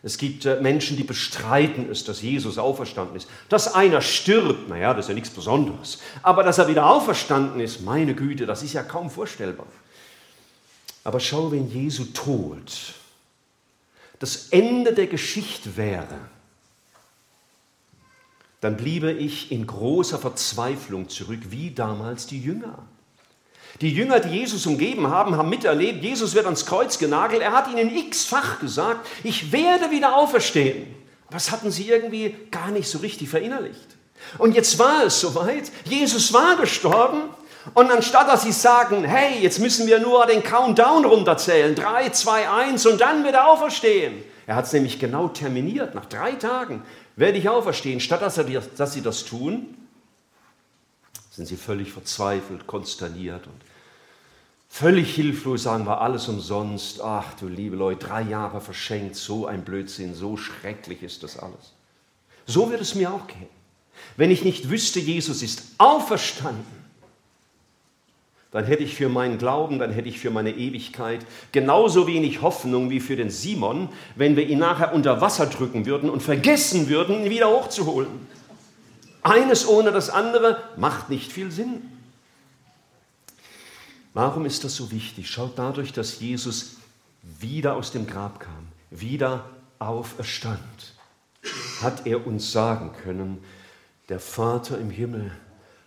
Es 0.02 0.18
gibt 0.18 0.46
äh, 0.46 0.62
Menschen, 0.62 0.96
die 0.96 1.04
bestreiten 1.04 1.92
es, 1.92 2.06
dass 2.06 2.22
Jesus 2.22 2.58
auferstanden 2.58 3.18
ist. 3.18 3.28
Dass 3.50 3.74
einer 3.74 4.00
stirbt, 4.00 4.70
naja, 4.70 4.94
das 4.94 5.08
ist 5.08 5.10
ja 5.10 5.14
nichts 5.14 5.30
Besonderes. 5.30 6.00
Aber 6.22 6.44
dass 6.44 6.58
er 6.58 6.70
wieder 6.70 6.90
auferstanden 6.90 7.60
ist, 7.60 7.82
meine 7.82 8.16
Güte, 8.16 8.46
das 8.46 8.64
ist 8.64 8.72
ja 8.72 8.84
kaum 8.84 9.10
vorstellbar. 9.10 9.68
Aber 11.04 11.20
schau, 11.20 11.52
wenn 11.52 11.70
Jesu 11.70 12.06
Tod 12.14 12.94
das 14.20 14.48
Ende 14.52 14.94
der 14.94 15.08
Geschichte 15.08 15.76
wäre, 15.76 16.18
dann 18.64 18.78
bliebe 18.78 19.12
ich 19.12 19.52
in 19.52 19.68
großer 19.68 20.18
Verzweiflung 20.18 21.10
zurück, 21.10 21.40
wie 21.50 21.72
damals 21.72 22.28
die 22.28 22.42
Jünger. 22.42 22.80
Die 23.82 23.90
Jünger, 23.90 24.22
die 24.22 24.38
Jesus 24.38 24.66
umgeben 24.66 25.08
haben, 25.08 25.36
haben 25.36 25.50
miterlebt, 25.50 26.02
Jesus 26.02 26.34
wird 26.34 26.46
ans 26.46 26.66
Kreuz 26.66 26.98
genagelt. 26.98 27.42
Er 27.42 27.52
hat 27.52 27.70
ihnen 27.70 27.94
x-fach 27.94 28.62
gesagt, 28.62 29.06
ich 29.26 29.52
werde 29.52 29.92
wieder 29.92 30.16
auferstehen. 30.16 30.88
Aber 31.26 31.36
das 31.36 31.52
hatten 31.52 31.72
sie 31.72 31.90
irgendwie 31.90 32.38
gar 32.52 32.72
nicht 32.72 32.88
so 32.88 33.00
richtig 33.00 33.28
verinnerlicht. 33.28 33.98
Und 34.38 34.56
jetzt 34.56 34.80
war 34.80 35.04
es 35.04 35.20
soweit, 35.20 35.70
Jesus 35.84 36.32
war 36.32 36.56
gestorben 36.56 37.24
und 37.74 37.92
anstatt 37.92 38.30
dass 38.30 38.44
sie 38.44 38.54
sagen, 38.54 39.04
hey, 39.04 39.42
jetzt 39.42 39.60
müssen 39.60 39.88
wir 39.88 40.00
nur 40.00 40.26
den 40.26 40.42
Countdown 40.42 41.04
runterzählen, 41.04 41.76
3, 41.76 42.12
2, 42.12 42.50
1 42.50 42.86
und 42.86 43.02
dann 43.02 43.26
wieder 43.26 43.50
auferstehen. 43.50 44.24
Er 44.46 44.56
hat 44.56 44.66
es 44.66 44.74
nämlich 44.74 45.00
genau 45.00 45.28
terminiert, 45.28 45.96
nach 45.96 46.06
drei 46.06 46.32
Tagen 46.34 46.84
werde 47.16 47.38
ich 47.38 47.50
auferstehen. 47.50 48.00
Statt 48.00 48.22
dass, 48.22 48.36
sie 48.94 49.02
das 49.02 49.26
tun, 49.26 49.76
sind 51.32 51.48
sie 51.48 51.58
völlig 51.58 51.92
verzweifelt, 51.92 52.68
konsterniert 52.68 53.48
und 53.48 53.62
völlig 54.70 55.14
hilflos, 55.16 55.64
sagen 55.64 55.86
wir 55.86 56.02
alles 56.02 56.28
umsonst. 56.28 57.02
Ach 57.02 57.34
du 57.40 57.48
liebe 57.48 57.76
Leute, 57.76 58.08
drei 58.08 58.22
Jahre 58.22 58.62
verschenkt, 58.62 59.16
so 59.16 59.46
ein 59.46 59.64
Blödsinn, 59.64 60.16
so 60.16 60.38
schrecklich 60.38 61.04
ist 61.04 61.24
das 61.24 61.38
alles. 61.38 61.74
So 62.46 62.70
wird 62.70 62.82
es 62.82 62.96
mir 62.96 63.12
auch 63.12 63.28
gehen. 63.28 63.48
Wenn 64.18 64.32
ich 64.32 64.44
nicht 64.44 64.70
wüsste, 64.70 65.00
Jesus 65.00 65.42
ist 65.42 65.64
auferstanden, 65.78 66.83
dann 68.54 68.66
hätte 68.66 68.84
ich 68.84 68.96
für 68.96 69.10
meinen 69.10 69.40
Glauben, 69.40 69.80
dann 69.80 69.92
hätte 69.92 70.08
ich 70.08 70.20
für 70.20 70.30
meine 70.30 70.52
Ewigkeit 70.52 71.26
genauso 71.52 72.06
wenig 72.06 72.44
Hoffnung 72.44 72.92
wie 72.92 73.00
für 73.00 73.16
den 73.16 73.32
Simon, 73.32 73.90
wenn 74.16 74.36
wir 74.36 74.48
ihn 74.48 74.60
nachher 74.60 74.94
unter 74.94 75.22
Wasser 75.22 75.48
drücken 75.48 75.88
würden 75.88 76.10
und 76.10 76.22
vergessen 76.22 76.88
würden, 76.88 77.26
ihn 77.26 77.32
wieder 77.32 77.50
hochzuholen. 77.50 78.12
Eines 79.24 79.68
ohne 79.68 79.92
das 79.92 80.12
andere 80.12 80.62
macht 80.78 81.10
nicht 81.10 81.32
viel 81.32 81.50
Sinn. 81.50 81.82
Warum 84.14 84.46
ist 84.46 84.64
das 84.64 84.76
so 84.76 84.92
wichtig? 84.92 85.32
Schaut 85.32 85.58
dadurch, 85.58 85.92
dass 85.92 86.20
Jesus 86.20 86.76
wieder 87.24 87.76
aus 87.76 87.92
dem 87.92 88.06
Grab 88.06 88.40
kam, 88.40 88.68
wieder 88.92 89.46
auferstand, 89.80 90.94
hat 91.82 92.06
er 92.06 92.28
uns 92.28 92.52
sagen 92.52 92.92
können, 93.04 93.44
der 94.10 94.20
Vater 94.20 94.78
im 94.78 94.92
Himmel 94.92 95.32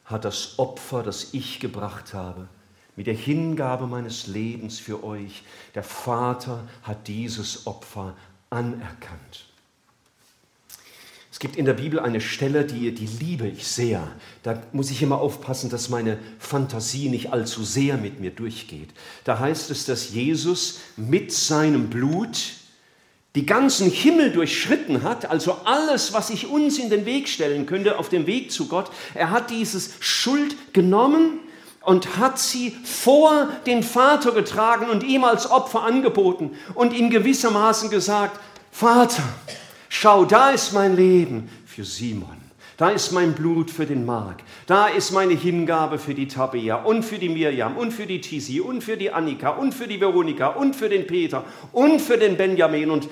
hat 0.05 0.25
das 0.25 0.59
Opfer, 0.59 1.05
das 1.05 1.33
ich 1.33 1.61
gebracht 1.61 2.13
habe, 2.13 2.49
mit 2.97 3.07
der 3.07 3.15
Hingabe 3.15 3.87
meines 3.87 4.27
Lebens 4.27 4.79
für 4.79 5.05
euch. 5.05 5.43
Der 5.75 5.83
Vater 5.83 6.67
hat 6.83 7.07
dieses 7.07 7.67
Opfer 7.67 8.17
anerkannt. 8.51 9.47
Es 11.37 11.39
gibt 11.39 11.57
in 11.57 11.67
der 11.67 11.75
Bibel 11.75 12.01
eine 12.01 12.23
Stelle, 12.23 12.65
die, 12.65 12.95
die 12.95 13.07
liebe 13.07 13.47
ich 13.47 13.67
sehr. 13.67 14.11
Da 14.43 14.63
muss 14.73 14.91
ich 14.91 15.03
immer 15.03 15.21
aufpassen, 15.21 15.69
dass 15.69 15.91
meine 15.91 16.19
Fantasie 16.39 17.11
nicht 17.11 17.31
allzu 17.31 17.63
sehr 17.63 17.99
mit 17.99 18.21
mir 18.21 18.31
durchgeht. 18.31 18.89
Da 19.25 19.39
heißt 19.39 19.71
es, 19.71 19.85
dass 19.85 20.15
Jesus 20.15 20.79
mit 20.97 21.31
seinem 21.33 21.91
Blut 21.91 22.39
die 23.35 23.45
ganzen 23.45 23.91
Himmel 23.91 24.33
durchschritten 24.33 25.03
hat, 25.03 25.27
also 25.27 25.59
alles, 25.67 26.15
was 26.15 26.29
sich 26.29 26.47
uns 26.47 26.79
in 26.79 26.89
den 26.89 27.05
Weg 27.05 27.29
stellen 27.29 27.67
könnte, 27.67 27.99
auf 27.99 28.09
dem 28.09 28.27
Weg 28.27 28.51
zu 28.51 28.67
Gott. 28.67 28.91
Er 29.13 29.29
hat 29.29 29.51
dieses 29.51 29.91
Schuld 30.01 30.73
genommen 30.73 31.41
und 31.87 32.19
hat 32.19 32.39
sie 32.41 32.77
vor 32.83 33.49
den 33.65 33.85
Vater 33.85 34.33
getragen 34.33 34.91
und 34.91 35.05
ihm 35.05 35.23
als 35.23 35.49
Opfer 35.49 35.85
angeboten 35.85 36.51
und 36.75 36.93
ihm 36.93 37.11
gewissermaßen 37.11 37.91
gesagt, 37.91 38.41
Vater, 38.73 39.23
schau, 39.89 40.25
da 40.25 40.51
ist 40.51 40.73
mein 40.73 40.97
Leben 40.97 41.49
für 41.65 41.85
Simon. 41.85 42.37
Da 42.77 42.91
ist 42.91 43.13
mein 43.13 43.35
Blut 43.35 43.71
für 43.71 43.87
den 43.87 44.05
Mark. 44.05 44.43
Da 44.67 44.89
ist 44.89 45.13
meine 45.13 45.35
Hingabe 45.35 45.99
für 45.99 46.13
die 46.13 46.27
Tabea 46.27 46.75
und 46.75 47.05
für 47.05 47.19
die 47.19 47.29
Mirjam 47.29 47.77
und 47.77 47.93
für 47.93 48.07
die 48.07 48.21
Tisi 48.21 48.61
und 48.61 48.83
für 48.83 48.97
die 48.97 49.13
Annika 49.13 49.51
und 49.51 49.73
für 49.73 49.87
die 49.87 50.01
Veronika 50.01 50.49
und 50.49 50.75
für 50.75 50.89
den 50.89 51.07
Peter 51.07 51.45
und 51.73 52.03
für 52.03 52.19
den 52.19 52.37
Benjamin 52.37 52.91
und 52.91 53.09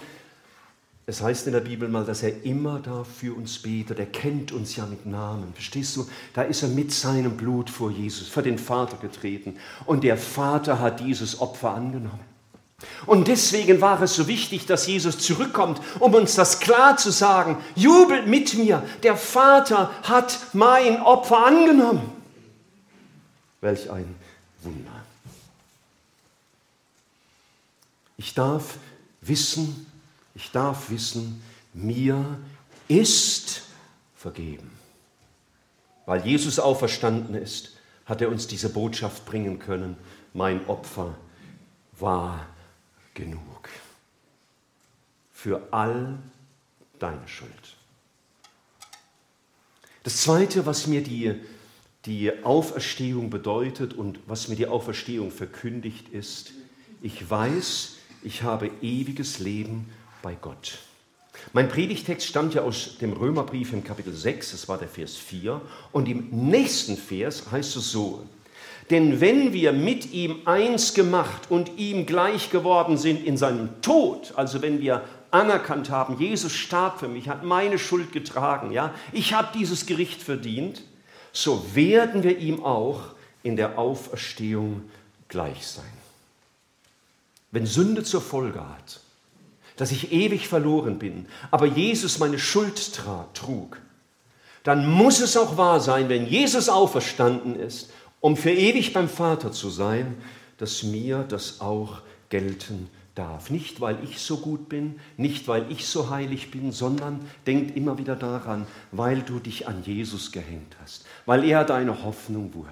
es 1.06 1.20
heißt 1.20 1.46
in 1.46 1.52
der 1.52 1.60
Bibel 1.60 1.88
mal, 1.88 2.04
dass 2.04 2.22
er 2.22 2.44
immer 2.44 2.80
da 2.80 3.04
für 3.04 3.36
uns 3.36 3.58
betet. 3.58 3.98
Er 3.98 4.06
kennt 4.06 4.52
uns 4.52 4.76
ja 4.76 4.86
mit 4.86 5.04
Namen. 5.04 5.52
Verstehst 5.52 5.96
du? 5.96 6.06
Da 6.32 6.42
ist 6.42 6.62
er 6.62 6.68
mit 6.70 6.92
seinem 6.92 7.36
Blut 7.36 7.68
vor 7.68 7.90
Jesus, 7.90 8.28
vor 8.28 8.42
den 8.42 8.58
Vater 8.58 8.96
getreten. 8.96 9.56
Und 9.84 10.02
der 10.02 10.16
Vater 10.16 10.80
hat 10.80 11.00
dieses 11.00 11.40
Opfer 11.40 11.74
angenommen. 11.74 12.20
Und 13.06 13.28
deswegen 13.28 13.80
war 13.82 14.00
es 14.00 14.14
so 14.14 14.26
wichtig, 14.26 14.64
dass 14.66 14.86
Jesus 14.86 15.18
zurückkommt, 15.18 15.80
um 16.00 16.14
uns 16.14 16.34
das 16.36 16.60
klar 16.60 16.96
zu 16.96 17.10
sagen. 17.10 17.58
Jubelt 17.76 18.26
mit 18.26 18.54
mir, 18.54 18.82
der 19.02 19.16
Vater 19.16 19.90
hat 20.02 20.38
mein 20.54 21.00
Opfer 21.02 21.44
angenommen. 21.46 22.10
Welch 23.60 23.90
ein 23.90 24.14
Wunder. 24.62 24.90
Ich 28.16 28.32
darf 28.32 28.78
wissen, 29.20 29.86
ich 30.35 30.51
darf 30.51 30.90
wissen, 30.90 31.42
mir 31.73 32.38
ist 32.88 33.62
vergeben. 34.14 34.70
Weil 36.07 36.27
Jesus 36.27 36.59
auferstanden 36.59 37.35
ist, 37.35 37.77
hat 38.05 38.20
er 38.20 38.29
uns 38.29 38.47
diese 38.47 38.68
Botschaft 38.68 39.25
bringen 39.25 39.59
können, 39.59 39.97
mein 40.33 40.66
Opfer 40.66 41.16
war 41.99 42.47
genug. 43.14 43.68
Für 45.33 45.68
all 45.70 46.18
deine 46.99 47.27
Schuld. 47.27 47.77
Das 50.03 50.18
Zweite, 50.18 50.66
was 50.66 50.87
mir 50.87 51.03
die, 51.03 51.40
die 52.05 52.44
Auferstehung 52.44 53.31
bedeutet 53.31 53.94
und 53.94 54.20
was 54.27 54.49
mir 54.49 54.57
die 54.57 54.66
Auferstehung 54.66 55.31
verkündigt, 55.31 56.11
ist, 56.11 56.53
ich 57.01 57.29
weiß, 57.29 57.97
ich 58.23 58.42
habe 58.42 58.70
ewiges 58.83 59.38
Leben 59.38 59.90
bei 60.24 60.34
Gott. 60.40 60.78
Mein 61.52 61.68
Predigtext 61.68 62.26
stammt 62.26 62.54
ja 62.54 62.62
aus 62.62 62.96
dem 62.98 63.12
Römerbrief 63.12 63.74
im 63.74 63.84
Kapitel 63.84 64.14
6, 64.14 64.52
das 64.52 64.68
war 64.68 64.78
der 64.78 64.88
Vers 64.88 65.16
4, 65.16 65.60
und 65.92 66.08
im 66.08 66.28
nächsten 66.30 66.96
Vers 66.96 67.44
heißt 67.52 67.76
es 67.76 67.92
so, 67.92 68.24
denn 68.90 69.20
wenn 69.20 69.52
wir 69.52 69.72
mit 69.72 70.12
ihm 70.12 70.40
eins 70.46 70.94
gemacht 70.94 71.50
und 71.50 71.78
ihm 71.78 72.06
gleich 72.06 72.50
geworden 72.50 72.96
sind 72.96 73.24
in 73.24 73.37
seinem 73.37 73.82
Tod, 73.82 74.32
also 74.37 74.62
wenn 74.62 74.80
wir 74.80 75.02
anerkannt 75.30 75.90
haben, 75.90 76.18
Jesus 76.18 76.52
starb 76.52 77.00
für 77.00 77.08
mich, 77.08 77.28
hat 77.28 77.44
meine 77.44 77.78
Schuld 77.78 78.10
getragen, 78.12 78.72
ja, 78.72 78.94
ich 79.12 79.34
habe 79.34 79.48
dieses 79.54 79.84
Gericht 79.84 80.22
verdient, 80.22 80.82
so 81.32 81.64
werden 81.74 82.22
wir 82.22 82.38
ihm 82.38 82.64
auch 82.64 83.00
in 83.42 83.56
der 83.56 83.78
Auferstehung 83.78 84.88
gleich 85.28 85.66
sein. 85.66 85.84
Wenn 87.50 87.66
Sünde 87.66 88.04
zur 88.04 88.22
Folge 88.22 88.60
hat, 88.60 89.00
dass 89.76 89.92
ich 89.92 90.12
ewig 90.12 90.48
verloren 90.48 90.98
bin, 90.98 91.26
aber 91.50 91.66
Jesus 91.66 92.18
meine 92.18 92.38
Schuld 92.38 92.92
trug, 93.34 93.80
dann 94.62 94.90
muss 94.90 95.20
es 95.20 95.37
auch 95.37 95.56
wahr 95.56 95.80
sein, 95.80 96.08
wenn 96.08 96.26
Jesus 96.26 96.68
auferstanden 96.68 97.54
ist, 97.56 97.90
um 98.20 98.37
für 98.37 98.50
ewig 98.52 98.92
beim 98.92 99.08
Vater 99.08 99.52
zu 99.52 99.68
sein, 99.68 100.16
dass 100.56 100.82
mir 100.82 101.24
das 101.28 101.60
auch 101.60 102.00
gelten 102.30 102.88
darf. 103.14 103.50
Nicht, 103.50 103.80
weil 103.80 103.98
ich 104.02 104.20
so 104.20 104.38
gut 104.38 104.68
bin, 104.68 104.98
nicht, 105.16 105.46
weil 105.48 105.70
ich 105.70 105.87
so 105.87 106.10
heilig 106.10 106.50
bin, 106.50 106.72
sondern 106.72 107.20
denkt 107.46 107.76
immer 107.76 107.98
wieder 107.98 108.16
daran, 108.16 108.66
weil 108.92 109.22
du 109.22 109.38
dich 109.38 109.68
an 109.68 109.82
Jesus 109.84 110.32
gehängt 110.32 110.76
hast, 110.82 111.04
weil 111.26 111.44
er 111.44 111.64
deine 111.64 112.02
Hoffnung 112.02 112.54
wurde. 112.54 112.70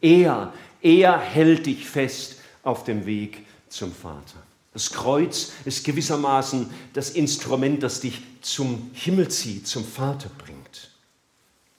Er, 0.00 0.52
er 0.80 1.18
hält 1.18 1.66
dich 1.66 1.88
fest 1.88 2.40
auf 2.62 2.84
dem 2.84 3.06
Weg 3.06 3.44
zum 3.68 3.92
Vater. 3.92 4.45
Das 4.76 4.92
Kreuz 4.92 5.52
ist 5.64 5.86
gewissermaßen 5.86 6.68
das 6.92 7.08
Instrument, 7.08 7.82
das 7.82 8.02
dich 8.02 8.20
zum 8.42 8.90
Himmel 8.92 9.28
zieht, 9.28 9.66
zum 9.66 9.82
Vater 9.82 10.28
bringt. 10.36 10.90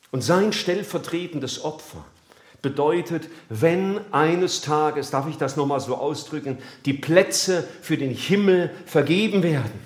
Und 0.10 0.24
sein 0.24 0.52
stellvertretendes 0.52 1.64
Opfer 1.64 2.04
bedeutet, 2.64 3.30
wenn 3.50 4.02
eines 4.12 4.62
Tages, 4.62 5.12
darf 5.12 5.28
ich 5.28 5.38
das 5.38 5.58
nochmal 5.58 5.80
so 5.80 5.96
ausdrücken, 5.96 6.58
die 6.86 6.94
Plätze 6.94 7.68
für 7.84 7.98
den 7.98 8.10
Himmel 8.16 8.72
vergeben 8.88 9.44
werden, 9.44 9.80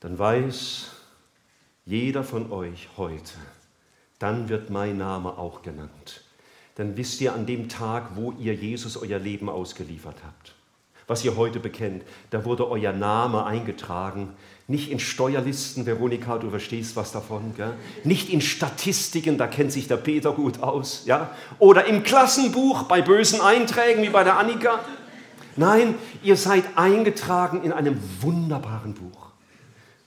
dann 0.00 0.18
weiß 0.18 0.88
jeder 1.86 2.24
von 2.24 2.52
euch 2.52 2.90
heute, 2.98 3.32
dann 4.18 4.50
wird 4.50 4.68
mein 4.68 4.98
Name 4.98 5.38
auch 5.38 5.62
genannt. 5.62 6.24
Dann 6.74 6.98
wisst 6.98 7.22
ihr 7.22 7.32
an 7.32 7.46
dem 7.46 7.70
Tag, 7.70 8.16
wo 8.16 8.32
ihr 8.32 8.54
Jesus 8.54 8.98
euer 8.98 9.18
Leben 9.18 9.48
ausgeliefert 9.48 10.16
habt 10.26 10.54
was 11.06 11.24
ihr 11.24 11.36
heute 11.36 11.60
bekennt, 11.60 12.02
da 12.30 12.44
wurde 12.44 12.68
euer 12.68 12.92
Name 12.92 13.44
eingetragen. 13.44 14.34
Nicht 14.66 14.90
in 14.90 14.98
Steuerlisten, 14.98 15.84
Veronika, 15.84 16.38
du 16.38 16.48
verstehst 16.48 16.96
was 16.96 17.12
davon. 17.12 17.54
Gell? 17.54 17.74
Nicht 18.02 18.30
in 18.30 18.40
Statistiken, 18.40 19.36
da 19.36 19.46
kennt 19.46 19.72
sich 19.72 19.88
der 19.88 19.98
Peter 19.98 20.32
gut 20.32 20.62
aus. 20.62 21.02
Ja? 21.04 21.30
Oder 21.58 21.84
im 21.84 22.02
Klassenbuch 22.02 22.84
bei 22.84 23.02
bösen 23.02 23.42
Einträgen 23.42 24.02
wie 24.02 24.08
bei 24.08 24.24
der 24.24 24.38
Annika. 24.38 24.80
Nein, 25.56 25.94
ihr 26.22 26.36
seid 26.36 26.64
eingetragen 26.76 27.62
in 27.62 27.72
einem 27.72 28.00
wunderbaren 28.20 28.94
Buch. 28.94 29.28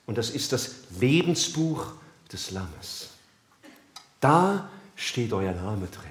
Und 0.06 0.18
das 0.18 0.30
ist 0.30 0.52
das 0.52 0.70
Lebensbuch 0.98 1.86
des 2.32 2.50
Lammes. 2.50 3.10
Da 4.20 4.68
steht 4.96 5.32
euer 5.32 5.52
Name 5.52 5.86
drin. 5.86 6.10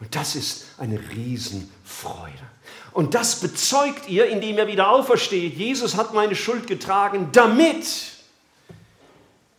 Und 0.00 0.14
das 0.14 0.36
ist 0.36 0.66
eine 0.78 0.98
Riesenfreude. 1.84 2.32
Und 2.92 3.14
das 3.14 3.40
bezeugt 3.40 4.08
ihr, 4.08 4.26
indem 4.26 4.58
ihr 4.58 4.66
wieder 4.66 4.90
aufersteht. 4.90 5.56
Jesus 5.56 5.96
hat 5.96 6.14
meine 6.14 6.34
Schuld 6.34 6.66
getragen, 6.66 7.28
damit 7.32 8.12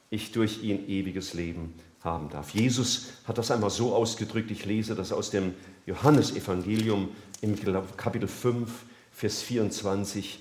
ich 0.10 0.32
durch 0.32 0.64
ihn 0.64 0.88
ewiges 0.88 1.34
Leben 1.34 1.74
haben 2.04 2.30
darf. 2.30 2.52
Jesus 2.52 3.08
hat 3.28 3.38
das 3.38 3.52
einmal 3.52 3.70
so 3.70 3.94
ausgedrückt, 3.94 4.52
ich 4.52 4.66
lese 4.66 4.96
das 4.96 5.12
aus 5.12 5.32
dem 5.32 5.54
Johannesevangelium 5.86 7.10
im 7.42 7.58
Kapitel 7.98 8.28
5, 8.28 8.70
Vers 9.14 9.42
24. 9.42 10.40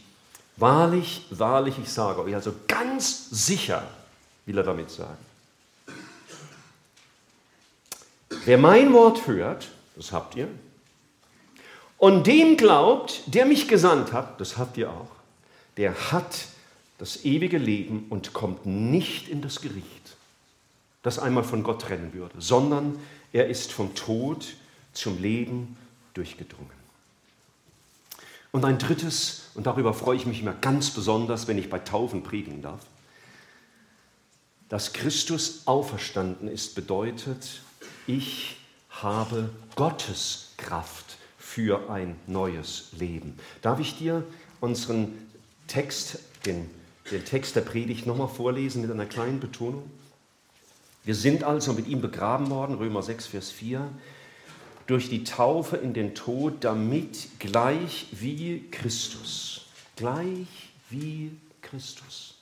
Wahrlich, 0.57 1.27
wahrlich, 1.31 1.75
ich 1.83 1.89
sage 1.89 2.23
euch, 2.23 2.35
also 2.35 2.55
ganz 2.69 3.29
sicher 3.31 3.83
will 4.47 4.59
er 4.59 4.65
damit 4.65 4.91
sagen. 4.91 5.19
Wer 8.45 8.59
mein 8.59 8.93
Wort 8.93 9.27
hört, 9.27 9.69
das 9.97 10.13
habt 10.13 10.37
ihr, 10.37 10.49
und 11.99 12.27
dem 12.27 12.57
glaubt, 12.57 13.23
der 13.27 13.47
mich 13.47 13.69
gesandt 13.69 14.13
hat, 14.13 14.41
das 14.41 14.59
habt 14.59 14.77
ihr 14.77 14.91
auch, 14.91 15.11
der 15.77 16.13
hat 16.13 16.47
das 16.99 17.25
ewige 17.25 17.59
Leben 17.59 18.07
und 18.11 18.33
kommt 18.33 18.67
nicht 18.67 19.29
in 19.29 19.43
das 19.43 19.61
Gericht, 19.61 20.17
das 21.03 21.19
einmal 21.19 21.45
von 21.45 21.63
Gott 21.63 21.83
trennen 21.83 22.13
würde, 22.13 22.41
sondern 22.41 22.99
er 23.33 23.49
ist 23.49 23.73
vom 23.73 23.95
Tod 23.95 24.55
zum 24.93 25.21
Leben 25.21 25.77
durchgedrungen. 26.15 26.85
Und 28.53 28.65
ein 28.65 28.79
drittes, 28.79 29.51
und 29.55 29.67
darüber 29.67 29.93
freue 29.95 30.17
ich 30.17 30.27
mich 30.27 30.41
immer 30.41 30.53
ganz 30.53 30.91
besonders, 30.91 31.49
wenn 31.49 31.59
ich 31.59 31.69
bei 31.69 31.81
Taufen 31.81 32.23
predigen 32.23 32.63
darf, 32.63 32.81
dass 34.69 34.93
Christus 34.93 35.63
auferstanden 35.67 36.49
ist, 36.49 36.75
bedeutet, 36.77 37.63
ich 38.07 38.57
habe 38.91 39.51
Gottes 39.75 40.53
Kraft 40.57 41.17
für 41.55 41.89
ein 41.89 42.17
neues 42.27 42.89
Leben. 42.99 43.39
Darf 43.63 43.79
ich 43.79 43.97
dir 43.97 44.25
unseren 44.61 45.17
Text, 45.69 46.19
den, 46.47 46.69
den 47.13 47.25
Text 47.25 47.55
der 47.55 47.61
Predigt 47.61 48.07
nochmal 48.07 48.27
vorlesen 48.27 48.83
mit 48.83 48.91
einer 48.91 49.07
kleinen 49.07 49.39
Betonung? 49.39 49.89
Wir 51.05 51.15
sind 51.15 51.45
also 51.45 51.73
mit 51.73 51.87
ihm 51.87 52.01
begraben 52.01 52.51
worden, 52.51 52.75
Römer 52.75 53.05
6, 53.05 53.29
Vers 53.29 53.53
4, 53.53 53.89
durch 54.89 55.09
die 55.09 55.23
Taufe 55.23 55.77
in 55.77 55.95
den 55.95 56.17
Tod, 56.17 56.55
damit 56.65 57.29
gleich 57.39 58.09
wie 58.11 58.65
Christus, 58.73 59.67
gleich 59.95 60.49
wie 60.91 61.37
Christus, 61.63 62.35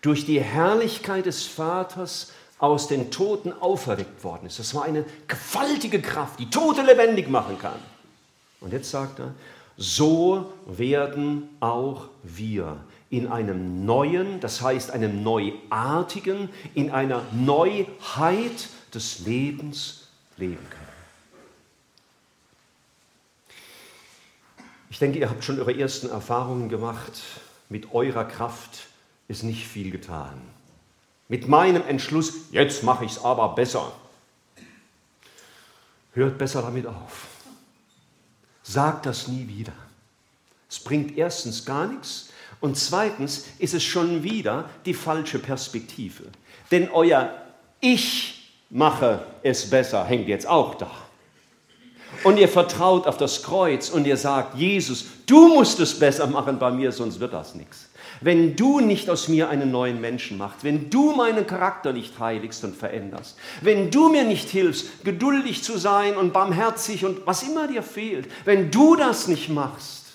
durch 0.00 0.24
die 0.24 0.40
Herrlichkeit 0.40 1.26
des 1.26 1.44
Vaters 1.44 2.32
aus 2.58 2.88
den 2.88 3.10
Toten 3.10 3.52
auferweckt 3.52 4.24
worden 4.24 4.46
ist. 4.46 4.58
Das 4.58 4.74
war 4.74 4.84
eine 4.84 5.04
gewaltige 5.28 6.00
Kraft, 6.00 6.40
die 6.40 6.48
Tote 6.48 6.80
lebendig 6.80 7.28
machen 7.28 7.58
kann. 7.58 7.80
Und 8.60 8.72
jetzt 8.72 8.90
sagt 8.90 9.18
er, 9.18 9.34
so 9.76 10.52
werden 10.66 11.48
auch 11.60 12.08
wir 12.22 12.76
in 13.08 13.26
einem 13.26 13.84
neuen, 13.84 14.40
das 14.40 14.60
heißt 14.60 14.90
einem 14.90 15.22
neuartigen, 15.22 16.50
in 16.74 16.90
einer 16.90 17.22
Neuheit 17.32 18.68
des 18.94 19.20
Lebens 19.20 20.08
leben 20.36 20.64
können. 20.68 20.80
Ich 24.90 24.98
denke, 24.98 25.18
ihr 25.18 25.30
habt 25.30 25.42
schon 25.42 25.58
eure 25.58 25.76
ersten 25.76 26.10
Erfahrungen 26.10 26.68
gemacht. 26.68 27.22
Mit 27.68 27.94
eurer 27.94 28.24
Kraft 28.24 28.88
ist 29.28 29.44
nicht 29.44 29.66
viel 29.66 29.90
getan. 29.90 30.40
Mit 31.28 31.48
meinem 31.48 31.82
Entschluss, 31.86 32.34
jetzt 32.50 32.82
mache 32.82 33.04
ich 33.04 33.12
es 33.12 33.24
aber 33.24 33.54
besser. 33.54 33.92
Hört 36.12 36.38
besser 36.38 36.60
damit 36.62 36.86
auf. 36.86 37.28
Sagt 38.62 39.06
das 39.06 39.28
nie 39.28 39.48
wieder. 39.48 39.72
Es 40.68 40.78
bringt 40.78 41.16
erstens 41.16 41.64
gar 41.64 41.86
nichts 41.86 42.30
und 42.60 42.76
zweitens 42.76 43.46
ist 43.58 43.74
es 43.74 43.82
schon 43.82 44.22
wieder 44.22 44.68
die 44.84 44.94
falsche 44.94 45.38
Perspektive. 45.38 46.24
Denn 46.70 46.90
euer 46.90 47.32
Ich 47.80 48.52
mache 48.68 49.26
es 49.42 49.68
besser 49.68 50.04
hängt 50.04 50.28
jetzt 50.28 50.46
auch 50.46 50.74
da. 50.74 50.90
Und 52.24 52.38
ihr 52.38 52.48
vertraut 52.48 53.06
auf 53.06 53.16
das 53.16 53.42
Kreuz 53.42 53.88
und 53.88 54.06
ihr 54.06 54.16
sagt, 54.16 54.56
Jesus, 54.56 55.06
du 55.26 55.48
musst 55.48 55.80
es 55.80 55.98
besser 55.98 56.26
machen 56.26 56.58
bei 56.58 56.70
mir, 56.70 56.92
sonst 56.92 57.20
wird 57.20 57.32
das 57.32 57.54
nichts. 57.54 57.88
Wenn 58.20 58.54
du 58.54 58.80
nicht 58.80 59.08
aus 59.08 59.28
mir 59.28 59.48
einen 59.48 59.70
neuen 59.70 60.00
Menschen 60.00 60.36
machst, 60.36 60.62
wenn 60.62 60.90
du 60.90 61.12
meinen 61.12 61.46
Charakter 61.46 61.92
nicht 61.92 62.18
heiligst 62.18 62.62
und 62.64 62.76
veränderst, 62.76 63.38
wenn 63.62 63.90
du 63.90 64.10
mir 64.10 64.24
nicht 64.24 64.50
hilfst, 64.50 65.04
geduldig 65.04 65.62
zu 65.62 65.78
sein 65.78 66.16
und 66.16 66.32
barmherzig 66.32 67.04
und 67.04 67.26
was 67.26 67.42
immer 67.42 67.66
dir 67.66 67.82
fehlt, 67.82 68.30
wenn 68.44 68.70
du 68.70 68.94
das 68.96 69.26
nicht 69.26 69.48
machst, 69.48 70.06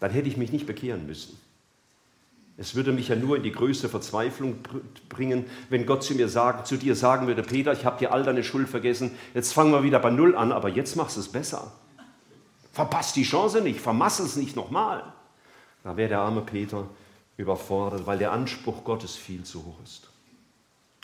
dann 0.00 0.10
hätte 0.10 0.28
ich 0.28 0.36
mich 0.36 0.52
nicht 0.52 0.66
bekehren 0.66 1.06
müssen. 1.06 1.38
Es 2.60 2.74
würde 2.74 2.90
mich 2.90 3.06
ja 3.06 3.14
nur 3.14 3.36
in 3.36 3.44
die 3.44 3.52
größte 3.52 3.88
Verzweiflung 3.88 4.58
bringen, 5.08 5.46
wenn 5.70 5.86
Gott 5.86 6.02
zu 6.02 6.14
mir 6.14 6.28
sagen, 6.28 6.64
zu 6.64 6.76
dir 6.76 6.96
sagen 6.96 7.28
würde, 7.28 7.44
Peter, 7.44 7.72
ich 7.72 7.84
habe 7.84 8.00
dir 8.00 8.12
all 8.12 8.24
deine 8.24 8.42
Schuld 8.42 8.68
vergessen, 8.68 9.12
jetzt 9.32 9.52
fangen 9.52 9.70
wir 9.70 9.84
wieder 9.84 10.00
bei 10.00 10.10
Null 10.10 10.34
an, 10.36 10.50
aber 10.50 10.68
jetzt 10.68 10.96
machst 10.96 11.16
du 11.16 11.20
es 11.20 11.28
besser. 11.28 11.72
Verpasst 12.72 13.14
die 13.14 13.22
Chance 13.22 13.60
nicht, 13.60 13.80
vermass 13.80 14.18
es 14.18 14.34
nicht 14.34 14.56
nochmal. 14.56 15.04
Da 15.84 15.96
wäre 15.96 16.08
der 16.08 16.18
arme 16.18 16.40
Peter 16.40 16.88
überfordert, 17.36 18.06
weil 18.06 18.18
der 18.18 18.32
Anspruch 18.32 18.82
Gottes 18.82 19.14
viel 19.14 19.44
zu 19.44 19.64
hoch 19.64 19.78
ist. 19.84 20.08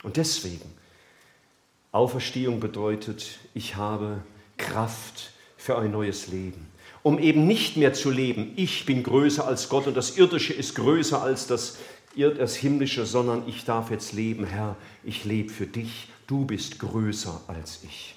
Und 0.03 0.17
deswegen, 0.17 0.69
Auferstehung 1.93 2.59
bedeutet, 2.59 3.39
ich 3.53 3.77
habe 3.77 4.19
Kraft 4.57 5.31
für 5.55 5.77
ein 5.77 5.91
neues 5.91 6.27
Leben 6.27 6.67
um 7.05 7.19
eben 7.19 7.45
nicht 7.45 7.77
mehr 7.77 7.93
zu 7.93 8.09
leben, 8.09 8.53
ich 8.55 8.87
bin 8.87 9.03
größer 9.03 9.45
als 9.45 9.69
Gott 9.69 9.85
und 9.85 9.95
das 9.95 10.17
Irdische 10.17 10.53
ist 10.53 10.73
größer 10.73 11.21
als 11.21 11.45
das, 11.45 11.77
das 12.15 12.55
Himmlische, 12.55 13.05
sondern 13.05 13.43
ich 13.45 13.63
darf 13.63 13.91
jetzt 13.91 14.13
leben, 14.13 14.43
Herr, 14.43 14.75
ich 15.03 15.23
lebe 15.23 15.53
für 15.53 15.67
dich, 15.67 16.07
du 16.25 16.45
bist 16.45 16.79
größer 16.79 17.41
als 17.45 17.81
ich. 17.83 18.15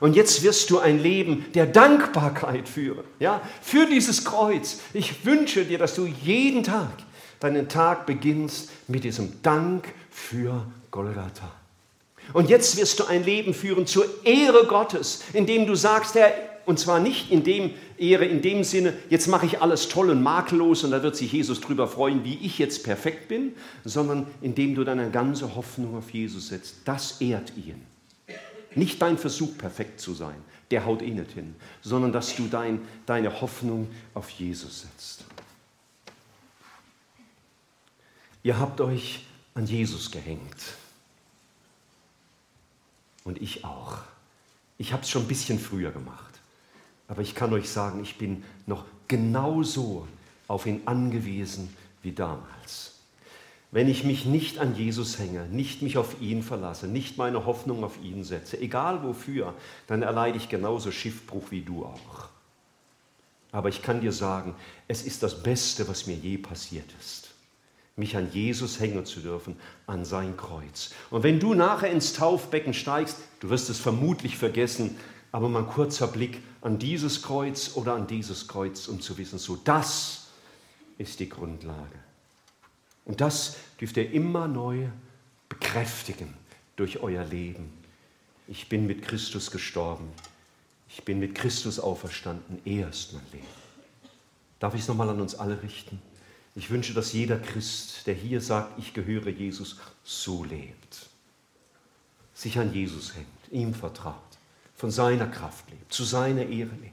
Und 0.00 0.16
jetzt 0.16 0.42
wirst 0.42 0.70
du 0.70 0.80
ein 0.80 1.00
Leben 1.00 1.46
der 1.54 1.66
Dankbarkeit 1.66 2.68
führen, 2.68 3.04
ja, 3.20 3.40
für 3.62 3.86
dieses 3.86 4.24
Kreuz. 4.24 4.80
Ich 4.92 5.24
wünsche 5.24 5.64
dir, 5.64 5.78
dass 5.78 5.94
du 5.94 6.06
jeden 6.06 6.64
Tag 6.64 6.90
deinen 7.38 7.68
Tag 7.68 8.06
beginnst 8.06 8.70
mit 8.88 9.04
diesem 9.04 9.40
Dank 9.44 9.86
für 10.10 10.66
Golgatha. 10.90 11.52
Und 12.32 12.50
jetzt 12.50 12.76
wirst 12.76 12.98
du 12.98 13.04
ein 13.04 13.22
Leben 13.22 13.54
führen 13.54 13.86
zur 13.86 14.04
Ehre 14.24 14.66
Gottes, 14.66 15.22
indem 15.32 15.68
du 15.68 15.76
sagst, 15.76 16.16
Herr, 16.16 16.32
und 16.68 16.78
zwar 16.78 17.00
nicht 17.00 17.30
in 17.30 17.44
dem 17.44 17.70
Ehre, 17.96 18.26
in 18.26 18.42
dem 18.42 18.62
Sinne, 18.62 18.92
jetzt 19.08 19.26
mache 19.26 19.46
ich 19.46 19.62
alles 19.62 19.88
toll 19.88 20.10
und 20.10 20.22
makellos 20.22 20.84
und 20.84 20.90
da 20.90 21.02
wird 21.02 21.16
sich 21.16 21.32
Jesus 21.32 21.62
drüber 21.62 21.88
freuen, 21.88 22.24
wie 22.24 22.34
ich 22.42 22.58
jetzt 22.58 22.84
perfekt 22.84 23.28
bin, 23.28 23.54
sondern 23.86 24.26
indem 24.42 24.74
du 24.74 24.84
deine 24.84 25.10
ganze 25.10 25.54
Hoffnung 25.54 25.96
auf 25.96 26.10
Jesus 26.10 26.48
setzt. 26.48 26.76
Das 26.84 27.22
ehrt 27.22 27.56
ihn. 27.56 27.86
Nicht 28.74 29.00
dein 29.00 29.16
Versuch, 29.16 29.56
perfekt 29.56 29.98
zu 29.98 30.12
sein, 30.12 30.34
der 30.70 30.84
haut 30.84 31.00
eh 31.00 31.10
nicht 31.10 31.32
hin, 31.32 31.56
sondern 31.80 32.12
dass 32.12 32.36
du 32.36 32.48
dein, 32.48 32.82
deine 33.06 33.40
Hoffnung 33.40 33.88
auf 34.12 34.28
Jesus 34.28 34.82
setzt. 34.82 35.24
Ihr 38.42 38.58
habt 38.58 38.82
euch 38.82 39.24
an 39.54 39.66
Jesus 39.66 40.10
gehängt. 40.10 40.74
Und 43.24 43.40
ich 43.40 43.64
auch. 43.64 44.00
Ich 44.76 44.92
habe 44.92 45.02
es 45.02 45.08
schon 45.08 45.22
ein 45.22 45.28
bisschen 45.28 45.58
früher 45.58 45.92
gemacht. 45.92 46.27
Aber 47.08 47.22
ich 47.22 47.34
kann 47.34 47.52
euch 47.52 47.68
sagen, 47.70 48.02
ich 48.02 48.18
bin 48.18 48.44
noch 48.66 48.84
genauso 49.08 50.06
auf 50.46 50.66
ihn 50.66 50.82
angewiesen 50.84 51.74
wie 52.02 52.12
damals. 52.12 52.94
Wenn 53.70 53.88
ich 53.88 54.04
mich 54.04 54.24
nicht 54.24 54.58
an 54.58 54.74
Jesus 54.74 55.18
hänge, 55.18 55.46
nicht 55.50 55.82
mich 55.82 55.98
auf 55.98 56.20
ihn 56.22 56.42
verlasse, 56.42 56.86
nicht 56.86 57.18
meine 57.18 57.44
Hoffnung 57.44 57.84
auf 57.84 58.02
ihn 58.02 58.24
setze, 58.24 58.58
egal 58.58 59.02
wofür, 59.02 59.54
dann 59.86 60.02
erleide 60.02 60.38
ich 60.38 60.48
genauso 60.48 60.90
Schiffbruch 60.90 61.50
wie 61.50 61.60
du 61.60 61.84
auch. 61.84 62.28
Aber 63.52 63.68
ich 63.68 63.82
kann 63.82 64.00
dir 64.00 64.12
sagen, 64.12 64.54
es 64.88 65.02
ist 65.02 65.22
das 65.22 65.42
Beste, 65.42 65.86
was 65.88 66.06
mir 66.06 66.16
je 66.16 66.38
passiert 66.38 66.90
ist, 66.98 67.30
mich 67.96 68.16
an 68.16 68.30
Jesus 68.32 68.80
hängen 68.80 69.04
zu 69.04 69.20
dürfen, 69.20 69.56
an 69.86 70.04
sein 70.04 70.36
Kreuz. 70.36 70.90
Und 71.10 71.22
wenn 71.22 71.40
du 71.40 71.52
nachher 71.52 71.90
ins 71.90 72.14
Taufbecken 72.14 72.72
steigst, 72.72 73.18
du 73.40 73.50
wirst 73.50 73.68
es 73.68 73.78
vermutlich 73.78 74.38
vergessen, 74.38 74.96
aber 75.30 75.48
mal 75.50 75.60
ein 75.60 75.68
kurzer 75.68 76.06
Blick 76.06 76.40
an 76.60 76.78
dieses 76.78 77.22
Kreuz 77.22 77.76
oder 77.76 77.94
an 77.94 78.06
dieses 78.06 78.48
Kreuz, 78.48 78.88
um 78.88 79.00
zu 79.00 79.16
wissen, 79.18 79.38
so 79.38 79.56
das 79.56 80.28
ist 80.98 81.20
die 81.20 81.28
Grundlage. 81.28 81.98
Und 83.04 83.20
das 83.20 83.56
dürft 83.80 83.96
ihr 83.96 84.10
immer 84.10 84.48
neu 84.48 84.88
bekräftigen 85.48 86.34
durch 86.76 87.00
euer 87.00 87.24
Leben. 87.24 87.72
Ich 88.48 88.68
bin 88.68 88.86
mit 88.86 89.02
Christus 89.02 89.50
gestorben. 89.50 90.08
Ich 90.88 91.04
bin 91.04 91.18
mit 91.18 91.34
Christus 91.34 91.78
auferstanden. 91.78 92.60
Er 92.64 92.88
ist 92.88 93.12
mein 93.12 93.22
Leben. 93.32 93.46
Darf 94.58 94.74
ich 94.74 94.80
es 94.80 94.88
nochmal 94.88 95.10
an 95.10 95.20
uns 95.20 95.34
alle 95.34 95.62
richten? 95.62 96.02
Ich 96.54 96.70
wünsche, 96.70 96.92
dass 96.92 97.12
jeder 97.12 97.38
Christ, 97.38 98.06
der 98.06 98.14
hier 98.14 98.40
sagt, 98.40 98.78
ich 98.78 98.92
gehöre 98.92 99.28
Jesus, 99.28 99.76
so 100.02 100.42
lebt. 100.42 101.08
Sich 102.34 102.58
an 102.58 102.72
Jesus 102.72 103.14
hängt, 103.14 103.28
ihm 103.52 103.74
vertraut 103.74 104.27
von 104.78 104.92
seiner 104.92 105.26
Kraft 105.26 105.68
lebt, 105.70 105.92
zu 105.92 106.04
seiner 106.04 106.42
Ehre 106.42 106.70
lebt. 106.80 106.92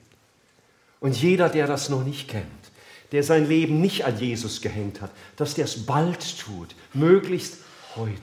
Und 1.00 1.16
jeder, 1.22 1.50
der 1.50 1.68
das 1.68 1.90
noch 1.90 2.04
nicht 2.04 2.28
kennt, 2.28 2.46
der 3.12 3.24
sein 3.24 3.48
Leben 3.48 3.80
nicht 3.80 4.06
an 4.06 4.20
Jesus 4.20 4.60
gehängt 4.60 5.02
hat, 5.02 5.12
dass 5.36 5.54
der 5.54 5.66
es 5.66 5.86
bald 5.86 6.40
tut, 6.40 6.76
möglichst 6.94 7.60
heute, 7.96 8.18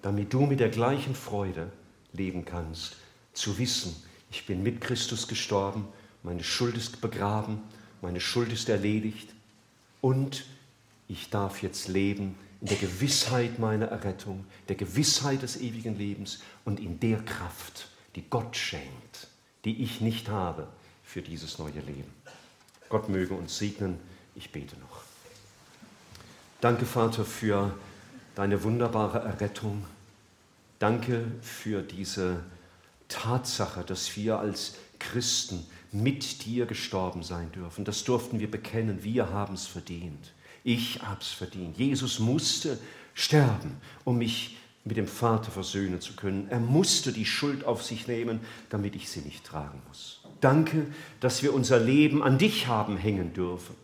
damit 0.00 0.32
du 0.32 0.46
mit 0.46 0.60
der 0.60 0.68
gleichen 0.68 1.16
Freude 1.16 1.72
leben 2.12 2.44
kannst, 2.44 2.96
zu 3.32 3.58
wissen, 3.58 3.96
ich 4.30 4.46
bin 4.46 4.62
mit 4.62 4.80
Christus 4.80 5.26
gestorben, 5.26 5.88
meine 6.22 6.44
Schuld 6.44 6.76
ist 6.76 7.00
begraben, 7.00 7.60
meine 8.00 8.20
Schuld 8.20 8.52
ist 8.52 8.68
erledigt 8.68 9.28
und 10.00 10.44
ich 11.08 11.30
darf 11.30 11.62
jetzt 11.62 11.88
leben 11.88 12.36
in 12.62 12.68
der 12.68 12.76
Gewissheit 12.76 13.58
meiner 13.58 13.86
Errettung, 13.86 14.46
der 14.68 14.76
Gewissheit 14.76 15.42
des 15.42 15.60
ewigen 15.60 15.98
Lebens 15.98 16.38
und 16.64 16.78
in 16.78 17.00
der 17.00 17.18
Kraft, 17.18 17.88
die 18.14 18.22
Gott 18.30 18.56
schenkt, 18.56 19.26
die 19.64 19.82
ich 19.82 20.00
nicht 20.00 20.28
habe 20.28 20.68
für 21.02 21.22
dieses 21.22 21.58
neue 21.58 21.80
Leben. 21.80 22.12
Gott 22.88 23.08
möge 23.08 23.34
uns 23.34 23.58
segnen. 23.58 23.98
Ich 24.36 24.52
bete 24.52 24.78
noch. 24.78 25.02
Danke, 26.60 26.86
Vater, 26.86 27.24
für 27.24 27.76
deine 28.36 28.62
wunderbare 28.62 29.18
Errettung. 29.18 29.84
Danke 30.78 31.24
für 31.42 31.82
diese 31.82 32.44
Tatsache, 33.08 33.82
dass 33.82 34.16
wir 34.16 34.38
als 34.38 34.76
Christen 35.00 35.66
mit 35.90 36.44
dir 36.44 36.66
gestorben 36.66 37.24
sein 37.24 37.50
dürfen. 37.50 37.84
Das 37.84 38.04
durften 38.04 38.38
wir 38.38 38.50
bekennen. 38.50 39.02
Wir 39.02 39.30
haben 39.30 39.54
es 39.54 39.66
verdient. 39.66 40.32
Ich 40.64 41.00
hab's 41.02 41.28
verdient. 41.28 41.76
Jesus 41.78 42.18
musste 42.18 42.78
sterben, 43.14 43.76
um 44.04 44.18
mich 44.18 44.56
mit 44.84 44.96
dem 44.96 45.06
Vater 45.06 45.50
versöhnen 45.50 46.00
zu 46.00 46.14
können. 46.14 46.48
Er 46.50 46.60
musste 46.60 47.12
die 47.12 47.26
Schuld 47.26 47.64
auf 47.64 47.82
sich 47.82 48.08
nehmen, 48.08 48.40
damit 48.68 48.96
ich 48.96 49.08
sie 49.08 49.20
nicht 49.20 49.44
tragen 49.44 49.80
muss. 49.88 50.20
Danke, 50.40 50.86
dass 51.20 51.42
wir 51.42 51.54
unser 51.54 51.78
Leben 51.78 52.22
an 52.22 52.38
dich 52.38 52.66
haben 52.66 52.96
hängen 52.96 53.32
dürfen. 53.32 53.76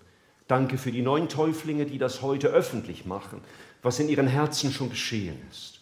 Danke 0.49 0.79
für 0.79 0.91
die 0.91 1.03
neuen 1.03 1.29
Täuflinge, 1.29 1.87
die 1.87 1.99
das 1.99 2.23
heute 2.23 2.49
öffentlich 2.49 3.05
machen, 3.05 3.41
was 3.83 4.01
in 4.01 4.09
ihren 4.09 4.27
Herzen 4.27 4.73
schon 4.73 4.91
geschehen 4.91 5.37
ist. 5.51 5.81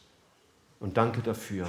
Und 0.81 0.97
danke 0.97 1.23
dafür, 1.23 1.67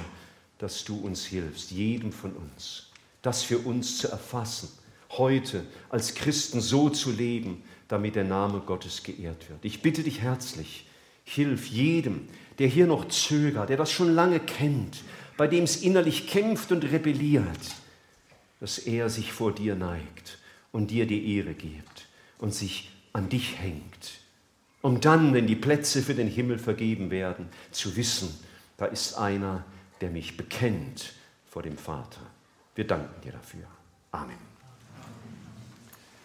dass 0.58 0.84
du 0.84 0.98
uns 0.98 1.24
hilfst, 1.24 1.70
jedem 1.70 2.12
von 2.12 2.32
uns, 2.32 2.90
das 3.22 3.42
für 3.42 3.58
uns 3.58 3.98
zu 3.98 4.08
erfassen, 4.08 4.68
heute 5.10 5.64
als 5.88 6.14
Christen 6.14 6.60
so 6.60 6.90
zu 6.90 7.10
leben, 7.10 7.62
damit 7.88 8.14
der 8.14 8.24
Name 8.24 8.60
Gottes 8.60 9.02
geehrt 9.02 9.48
wird. 9.48 9.64
Ich 9.64 9.82
bitte 9.82 10.02
dich 10.02 10.20
herzlich, 10.20 10.86
hilf 11.24 11.66
jedem, 11.66 12.28
der 12.58 12.68
hier 12.68 12.86
noch 12.86 13.08
zögert, 13.08 13.70
der 13.70 13.76
das 13.76 13.90
schon 13.90 14.14
lange 14.14 14.40
kennt, 14.40 15.02
bei 15.36 15.46
dem 15.46 15.64
es 15.64 15.82
innerlich 15.82 16.26
kämpft 16.26 16.72
und 16.72 16.84
rebelliert, 16.84 17.44
dass 18.60 18.78
er 18.78 19.08
sich 19.08 19.32
vor 19.32 19.52
dir 19.52 19.74
neigt 19.74 20.38
und 20.72 20.90
dir 20.90 21.06
die 21.06 21.36
Ehre 21.36 21.54
gibt 21.54 22.08
und 22.38 22.54
sich 22.54 22.90
an 23.12 23.28
dich 23.28 23.58
hängt, 23.58 24.20
um 24.82 25.00
dann, 25.00 25.34
wenn 25.34 25.46
die 25.46 25.56
Plätze 25.56 26.02
für 26.02 26.14
den 26.14 26.28
Himmel 26.28 26.58
vergeben 26.58 27.10
werden, 27.10 27.48
zu 27.70 27.96
wissen, 27.96 28.28
da 28.76 28.86
ist 28.86 29.14
einer, 29.14 29.64
der 30.00 30.10
mich 30.10 30.36
bekennt 30.36 31.12
vor 31.46 31.62
dem 31.62 31.76
Vater. 31.76 32.20
Wir 32.74 32.86
danken 32.86 33.20
dir 33.22 33.32
dafür. 33.32 33.66
Amen. 34.12 34.47